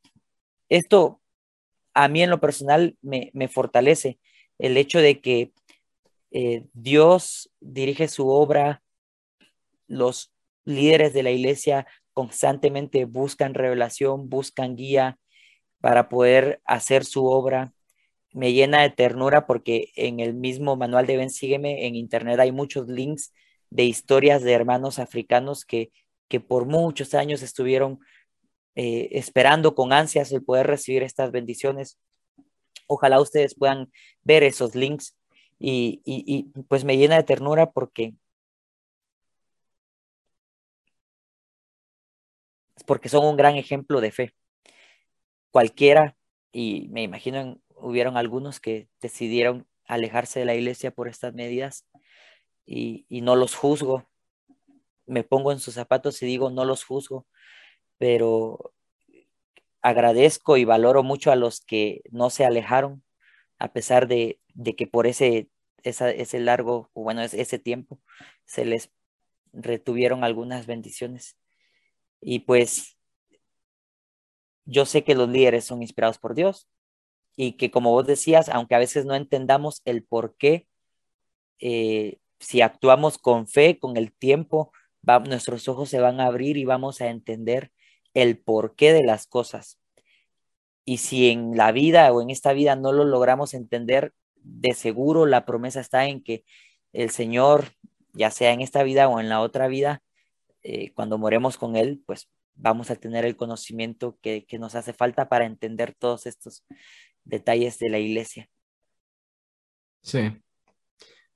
[0.69, 1.19] esto
[1.95, 4.19] a mí en lo personal me, fortalece
[4.59, 5.53] el hecho de que
[6.29, 8.83] eh, Dios dirige su obra,
[9.87, 10.31] los
[10.65, 15.17] líderes de la iglesia constantemente buscan revelación, buscan guía
[15.81, 17.73] para poder hacer su obra
[18.33, 22.51] me llena de ternura porque en el mismo manual de Ben Sígueme en internet hay
[22.51, 23.33] muchos links
[23.69, 25.91] de historias de hermanos africanos que,
[26.27, 27.99] que por muchos años estuvieron
[28.75, 31.97] eh, esperando con ansias el poder recibir estas bendiciones.
[32.87, 33.91] Ojalá ustedes puedan
[34.23, 35.15] ver esos links
[35.59, 38.13] y, y pues me llena de ternura porque
[42.85, 44.33] porque son un gran ejemplo de fe.
[45.51, 46.15] Cualquiera,
[46.51, 51.85] y me imagino hubieron algunos que decidieron alejarse de la iglesia por estas medidas
[52.65, 54.07] y, no los juzgo.
[55.07, 57.25] Me pongo en sus zapatos y digo, no los juzgo,
[57.97, 58.73] pero
[59.81, 63.03] agradezco y valoro mucho a los que no se alejaron,
[63.57, 64.39] a pesar de,
[64.77, 65.49] que por ese,
[65.83, 67.99] ese largo, bueno, ese tiempo,
[68.45, 68.91] se les
[69.53, 71.37] retuvieron algunas bendiciones.
[72.21, 72.97] Y pues
[74.65, 76.67] yo sé que los líderes son inspirados por Dios,
[77.35, 80.67] y que como vos decías, aunque a veces no entendamos el por qué,
[81.59, 84.71] eh, si actuamos con fe, con el tiempo,
[85.25, 87.71] nuestros ojos se van a abrir y vamos a entender
[88.13, 89.79] el porqué de las cosas.
[90.85, 95.25] Y si en la vida o en esta vida no lo logramos entender, de seguro
[95.25, 96.43] la promesa está en que
[96.93, 97.65] el Señor,
[98.13, 100.01] ya sea en esta vida o en la otra vida,
[100.63, 104.91] eh, cuando moremos con Él, pues vamos a tener el conocimiento que, que, nos hace
[104.93, 106.65] falta para entender todos estos
[107.29, 108.49] detalles de la iglesia.
[110.01, 110.41] Sí.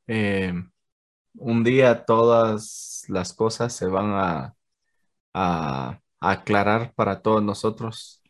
[0.08, 0.54] Eh,
[1.36, 4.56] un día todas las cosas se van a,
[5.34, 8.22] a, aclarar para todos nosotros.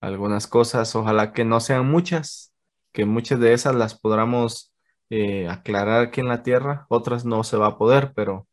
[0.00, 2.54] Algunas cosas, ojalá que no sean muchas,
[2.92, 4.72] que muchas de esas las podamos
[5.10, 8.48] eh, aclarar aquí en la tierra, otras no se va a poder, pero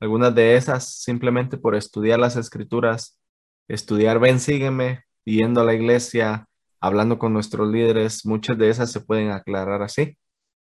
[0.00, 3.20] algunas de esas simplemente por estudiar las escrituras,
[3.68, 6.48] estudiar, ven, sígueme, yendo a la iglesia,
[6.80, 10.18] hablando con nuestros líderes, muchas de esas se pueden aclarar así.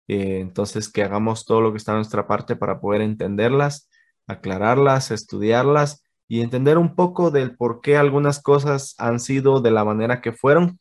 [0.09, 3.89] Eh, entonces, que hagamos todo lo que está a nuestra parte para poder entenderlas,
[4.26, 9.84] aclararlas, estudiarlas y entender un poco del por qué algunas cosas han sido de la
[9.84, 10.80] manera que fueron,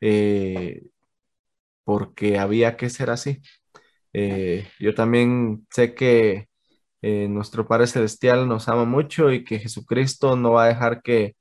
[0.00, 0.82] eh,
[1.84, 3.40] porque había que ser así.
[4.12, 6.48] Eh, yo también sé que
[7.02, 11.34] nuestro Padre Celestial nos ama mucho y que Jesucristo no va a dejar que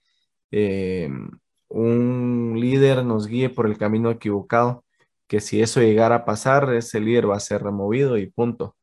[1.70, 4.86] un líder nos guíe por el camino equivocado,
[5.28, 8.78] que si eso llegara a pasar, ese líder va a ser removido y punto.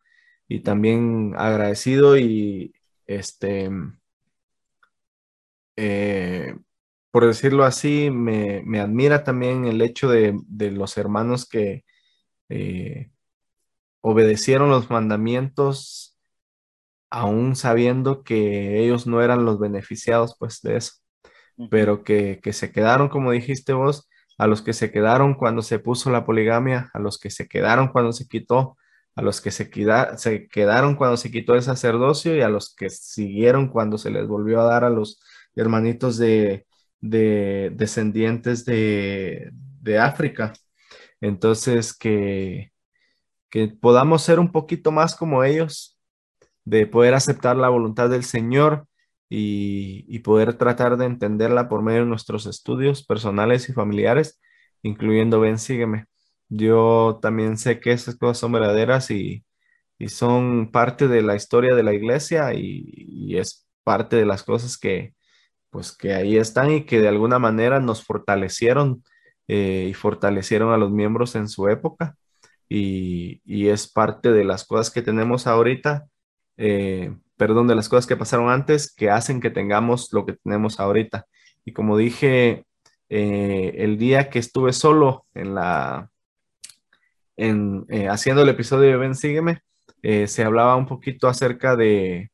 [0.48, 2.74] Y también agradecido y
[3.06, 3.70] este,
[5.76, 6.56] eh,
[7.10, 10.34] por decirlo así, me, admira también el hecho de,
[10.70, 11.84] los hermanos que
[12.48, 13.10] eh,
[14.02, 16.16] obedecieron los mandamientos
[17.10, 20.92] aún sabiendo que ellos no eran los beneficiados pues de eso.
[21.70, 24.08] Pero que, que se quedaron, como dijiste vos,
[24.38, 27.88] a los que se quedaron cuando se puso la poligamia, a los que se quedaron
[27.88, 28.76] cuando se quitó,
[29.14, 29.70] a los que se,
[30.18, 34.28] se quedaron cuando se quitó el sacerdocio y a los que siguieron cuando se les
[34.28, 35.20] volvió a dar a los
[35.54, 36.66] hermanitos de,
[37.00, 39.50] descendientes de,
[39.98, 40.52] África.
[41.20, 42.72] Entonces, que,
[43.48, 45.98] que podamos ser un poquito más como ellos,
[46.64, 48.86] de poder aceptar la voluntad del Señor
[49.28, 54.40] y, poder tratar de entenderla por medio de nuestros estudios personales y familiares,
[54.82, 56.06] incluyendo Ven, sígueme.
[56.48, 59.44] Yo también sé que esas cosas son verdaderas y,
[60.08, 65.14] son parte de la historia de la iglesia y, es parte de las cosas que,
[65.70, 69.04] pues, que ahí están y que de alguna manera nos fortalecieron
[69.48, 72.16] eh, y fortalecieron a los miembros en su época
[72.68, 76.06] y, es parte de las cosas que tenemos ahorita.
[76.56, 80.80] Eh, perdón, de las cosas que pasaron antes que hacen que tengamos lo que tenemos
[80.80, 81.26] ahorita.
[81.64, 82.64] Y como dije,
[83.08, 86.10] eh, el día que estuve solo en la,
[87.36, 89.60] en, eh, haciendo el episodio de Ven, sígueme,
[90.02, 92.30] eh, se hablaba un poquito acerca de,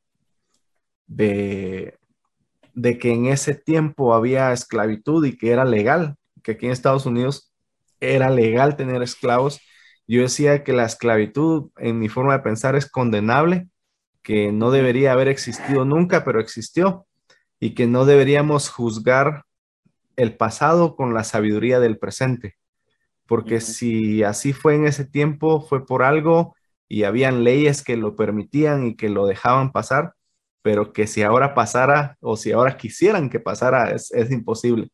[1.07, 1.97] de,
[2.73, 7.05] de que en ese tiempo había esclavitud y que era legal, que aquí en Estados
[7.05, 7.53] Unidos
[7.99, 9.61] era legal tener esclavos.
[10.07, 13.69] Yo decía que la esclavitud, en mi forma de pensar, es condenable
[14.23, 17.05] que no debería haber existido nunca, pero existió,
[17.59, 19.43] y que no deberíamos juzgar
[20.15, 22.55] el pasado con la sabiduría del presente,
[23.27, 26.55] porque si así fue en ese tiempo, fue por algo
[26.87, 30.13] y habían leyes que lo permitían y que lo dejaban pasar,
[30.61, 34.89] pero que si ahora pasara o si ahora quisieran que pasara, es, imposible.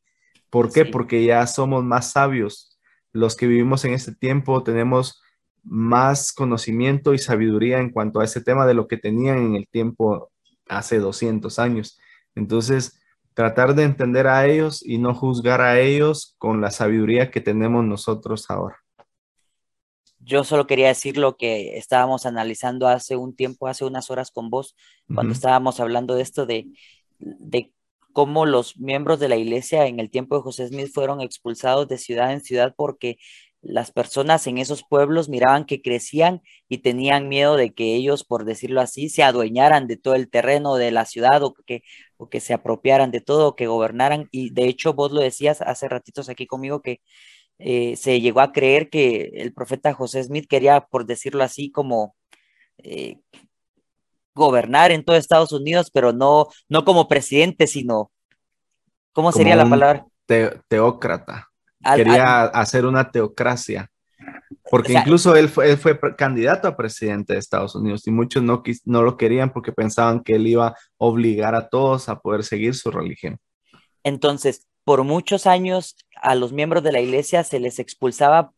[0.50, 0.86] ¿Por qué?
[0.86, 2.80] Porque ya somos más sabios.
[3.12, 5.22] Los que vivimos en ese tiempo tenemos
[5.64, 9.68] más conocimiento y sabiduría en cuanto a ese tema de lo que tenían en el
[9.68, 10.31] tiempo
[10.68, 11.99] hace 200 años.
[12.36, 12.99] Entonces,
[13.34, 17.86] tratar de entender a ellos y no juzgar a ellos con la sabiduría que tenemos
[17.86, 18.77] nosotros ahora.
[20.19, 24.49] Yo solo quería decir lo que estábamos analizando hace un tiempo, hace unas horas con
[24.49, 24.76] vos,
[25.14, 26.68] cuando estábamos hablando de esto de,
[27.19, 27.72] de
[28.14, 31.98] cómo los miembros de la iglesia en el tiempo de José Smith fueron expulsados de
[31.98, 33.18] ciudad en ciudad porque
[33.61, 38.45] las personas en esos pueblos miraban que crecían y tenían miedo de que ellos, por
[38.45, 41.84] decirlo así, se adueñaran de todo el terreno de la ciudad o que,
[42.18, 44.30] o que se apropiaran de todo, o que gobernaran.
[44.31, 47.02] Y de hecho, vos lo decías hace ratitos aquí conmigo que
[47.57, 52.15] eh, se llegó a creer que el profeta José Smith quería, por decirlo así, como
[52.77, 53.18] eh,
[54.34, 58.11] gobernar en todo Estados Unidos, pero no, no como presidente, sino,
[59.11, 60.06] ¿cómo sería la palabra?
[60.68, 61.49] teócrata
[61.96, 63.90] quería hacer una teocracia.
[64.70, 69.02] Porque incluso él fue, fue, candidato a presidente de Estados Unidos y muchos no, no
[69.02, 72.92] lo querían porque pensaban que él iba a obligar a todos a poder seguir su
[72.92, 73.40] religión.
[74.04, 78.52] Entonces, por muchos años a los miembros de la iglesia se les expulsaba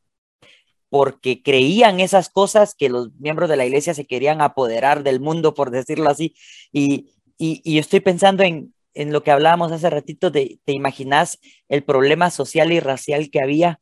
[0.90, 5.54] porque creían esas cosas que los miembros de la iglesia se querían apoderar del mundo,
[5.54, 6.36] por decirlo así.
[6.74, 11.40] Y, y, y estoy pensando en, en lo que hablábamos hace ratito, de, ¿te imaginas
[11.70, 13.80] el problema social y racial que había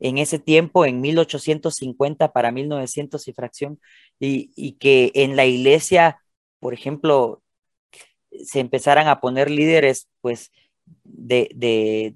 [0.00, 3.80] en ese tiempo, en 1850 para 1900 y fracción,
[4.20, 6.20] y, que en la iglesia,
[6.60, 7.42] por ejemplo,
[8.44, 10.50] se empezaran a poner líderes, pues,
[11.04, 11.48] de,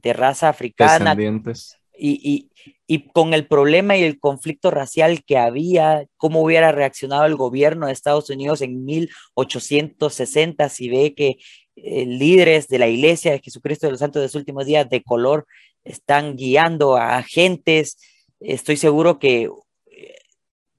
[0.02, 1.16] de, raza africana.
[2.01, 2.51] Y,
[2.86, 7.86] y, con el problema y el conflicto racial que había, cómo hubiera reaccionado el gobierno
[7.86, 11.39] de Estados Unidos en 1860 si ve que
[11.84, 15.02] eh, líderes de la iglesia de Jesucristo de los Santos de los Últimos Días de
[15.02, 15.46] color
[15.84, 17.98] están guiando a agentes.
[18.40, 19.50] Estoy seguro que
[19.86, 20.14] eh,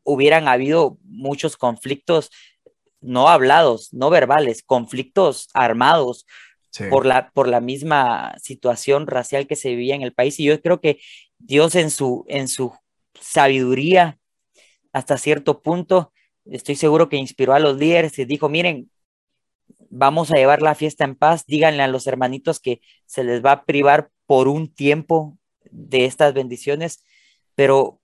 [0.03, 2.31] hubieran habido muchos conflictos
[3.01, 6.25] no hablados, no verbales, conflictos armados
[6.89, 10.39] por, la, por la misma situación racial que se vivía en el país.
[10.39, 10.99] Y yo creo que
[11.37, 12.73] Dios en su, en su
[13.19, 14.19] sabiduría,
[14.91, 16.11] hasta cierto punto,
[16.45, 18.89] estoy seguro que inspiró a los líderes y dijo, miren,
[19.89, 23.51] vamos a llevar la fiesta en paz, díganle a los hermanitos que se les va
[23.51, 25.37] a privar por un tiempo
[25.71, 27.03] de estas bendiciones,
[27.55, 27.99] pero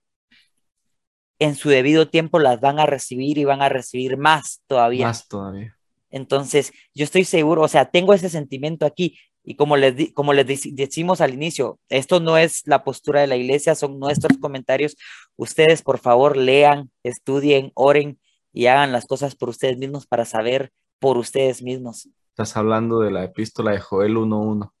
[1.38, 5.06] en su debido tiempo las van a recibir y van a recibir más todavía.
[5.06, 5.76] Más todavía.
[6.10, 10.46] Entonces, yo estoy seguro, o sea, tengo ese sentimiento aquí y como les, como les
[10.74, 14.96] decimos al inicio, esto no es la postura de la iglesia, son nuestros comentarios.
[15.36, 18.18] Ustedes, por favor, lean, estudien, oren
[18.52, 22.08] y hagan las cosas por ustedes mismos para saber por ustedes mismos.
[22.30, 24.72] Estás hablando de la epístola de Joel 1.1.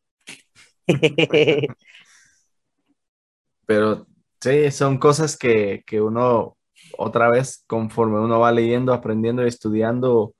[3.66, 4.06] Pero
[4.40, 6.56] sí, son cosas que, uno,
[6.98, 10.34] otra vez, conforme uno va leyendo, aprendiendo y estudiando,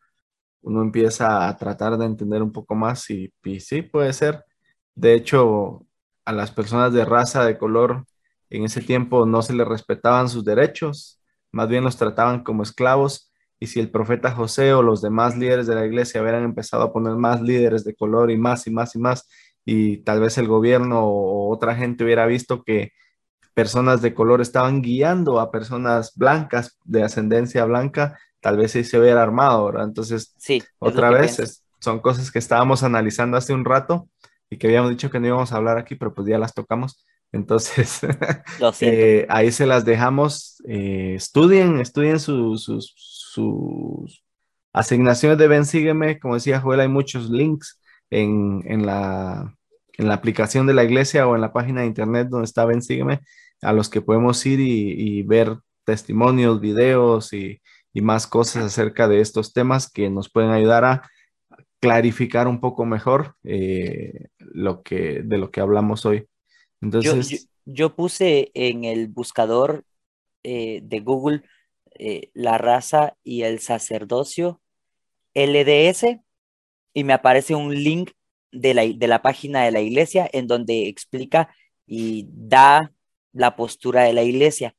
[0.62, 4.44] uno empieza a tratar de entender un poco más y, sí, puede ser.
[4.94, 5.86] De hecho,
[6.24, 8.04] a las personas de raza, de color,
[8.50, 11.20] en ese tiempo no se les respetaban sus derechos,
[11.50, 13.25] más bien los trataban como esclavos.
[13.58, 16.92] Y si el profeta José o los demás líderes de la iglesia hubieran empezado a
[16.92, 19.28] poner más líderes de color y más y más y más,
[19.64, 22.92] y tal vez el gobierno o otra gente hubiera visto que
[23.54, 28.98] personas de color estaban guiando a personas blancas, de ascendencia blanca, tal vez sí se
[28.98, 29.84] hubiera armado, ¿verdad?
[29.84, 34.08] Entonces, sí, otra vez, son cosas que estábamos analizando hace un rato
[34.50, 37.04] y que habíamos dicho que no íbamos a hablar aquí, pero pues ya las tocamos.
[37.32, 38.00] Entonces,
[38.80, 40.62] eh, ahí se las dejamos.
[40.68, 42.68] Eh, estudien, estudien sus,
[43.36, 44.24] sus,
[44.72, 46.18] asignaciones de Ben Sígueme.
[46.18, 47.80] Como decía Joel, hay muchos links
[48.10, 49.54] en, en, la,
[49.94, 52.82] en la aplicación de la iglesia o en la página de internet donde está Ben
[52.82, 53.20] Sígueme,
[53.62, 57.62] a los que podemos ir y, ver testimonios, videos y,
[57.94, 61.10] y más cosas acerca de estos temas que nos pueden ayudar a
[61.80, 66.26] clarificar un poco mejor eh, lo que, de lo que hablamos hoy.
[66.80, 69.84] Entonces, yo, puse en el buscador
[70.42, 71.42] eh, de Google
[71.98, 74.60] eh, la raza y el sacerdocio
[75.34, 76.20] LDS
[76.94, 78.12] y me aparece un link
[78.52, 81.54] de la, de la página de la iglesia en donde explica
[81.86, 82.92] y da
[83.32, 84.74] la postura de la iglesia.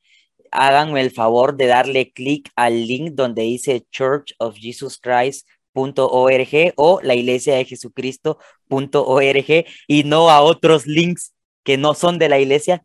[0.51, 6.73] Háganme el favor de darle clic al link donde dice Church of Jesus Christ .org
[6.75, 11.33] o la iglesia de Jesucristo.org y no a otros links
[11.63, 12.83] que no son de la iglesia,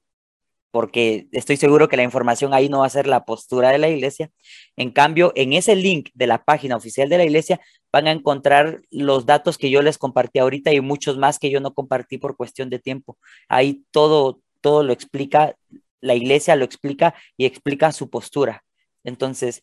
[0.73, 3.91] porque estoy seguro que la información ahí no va a ser la postura de la
[3.91, 4.31] iglesia.
[4.75, 7.61] En cambio, en ese link de la página oficial de la iglesia
[7.93, 11.61] van a encontrar los datos que yo les compartí ahorita y muchos más que yo
[11.61, 13.19] no compartí por cuestión de tiempo.
[13.49, 15.57] Ahí todo, todo lo explica,
[16.01, 18.65] la iglesia lo explica y explica su postura.
[19.05, 19.63] Entonces,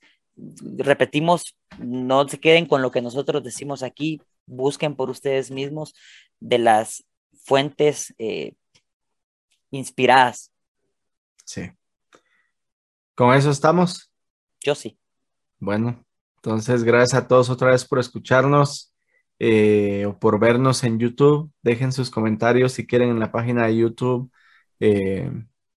[0.78, 5.96] repetimos, no se queden con lo que nosotros decimos aquí, busquen por ustedes mismos
[6.40, 7.04] de las
[7.34, 8.54] fuentes eh,
[9.72, 10.52] inspiradas.
[11.50, 11.72] Sí.
[13.16, 14.12] ¿Con eso estamos?
[14.64, 15.00] Yo sí.
[15.58, 16.06] Bueno,
[16.36, 18.94] entonces gracias a todos otra vez por escucharnos
[19.40, 21.52] eh, o por vernos en YouTube.
[21.64, 24.32] Dejen sus comentarios si quieren en la página de YouTube.
[24.80, 25.32] Eh,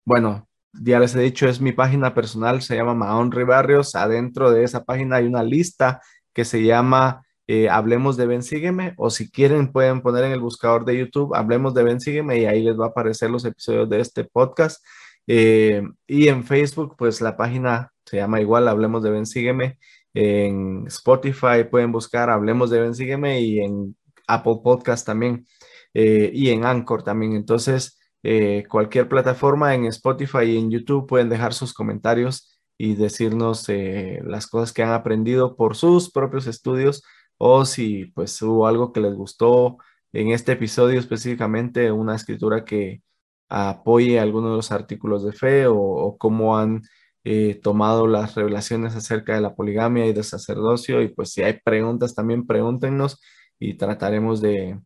[0.04, 3.94] bueno, ya les he dicho, es mi página personal, se llama Mahón Ribarrios.
[3.94, 6.00] Adentro de esa página hay una lista
[6.32, 10.40] que se llama eh, Hablemos de Ben Sígueme, o si quieren pueden poner en el
[10.40, 13.88] buscador de YouTube Hablemos de Ben Sígueme y ahí les va a aparecer los episodios
[13.88, 14.84] de este podcast.
[15.26, 19.78] Eh, y en Facebook, pues la página se llama igual Hablemos de Ben Sígueme.
[20.14, 25.46] En Spotify pueden buscar Hablemos de Ben Sígueme y en Apple Podcast también
[25.94, 27.34] eh, y en Anchor también.
[27.34, 33.66] Entonces, eh, cualquier plataforma en Spotify y en YouTube pueden dejar sus comentarios y decirnos
[33.68, 37.02] las cosas que han aprendido por sus propios estudios
[37.36, 39.78] o si pues hubo algo que les gustó
[40.12, 43.02] en este episodio específicamente, una escritura que
[43.50, 46.82] apoye algunos de los artículos de fe o, cómo han
[47.24, 51.60] eh, tomado las revelaciones acerca de la poligamia y del sacerdocio y pues si hay
[51.64, 53.20] preguntas también pregúntenos
[53.58, 54.78] y trataremos de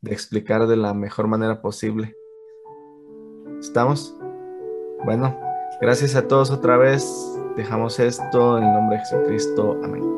[0.00, 2.14] de explicar de la mejor manera posible.
[3.60, 4.14] ¿Estamos?
[5.04, 5.38] Bueno,
[5.80, 7.04] gracias a todos otra vez.
[7.56, 9.78] Dejamos esto en el nombre de Jesucristo.
[9.82, 10.17] Amén.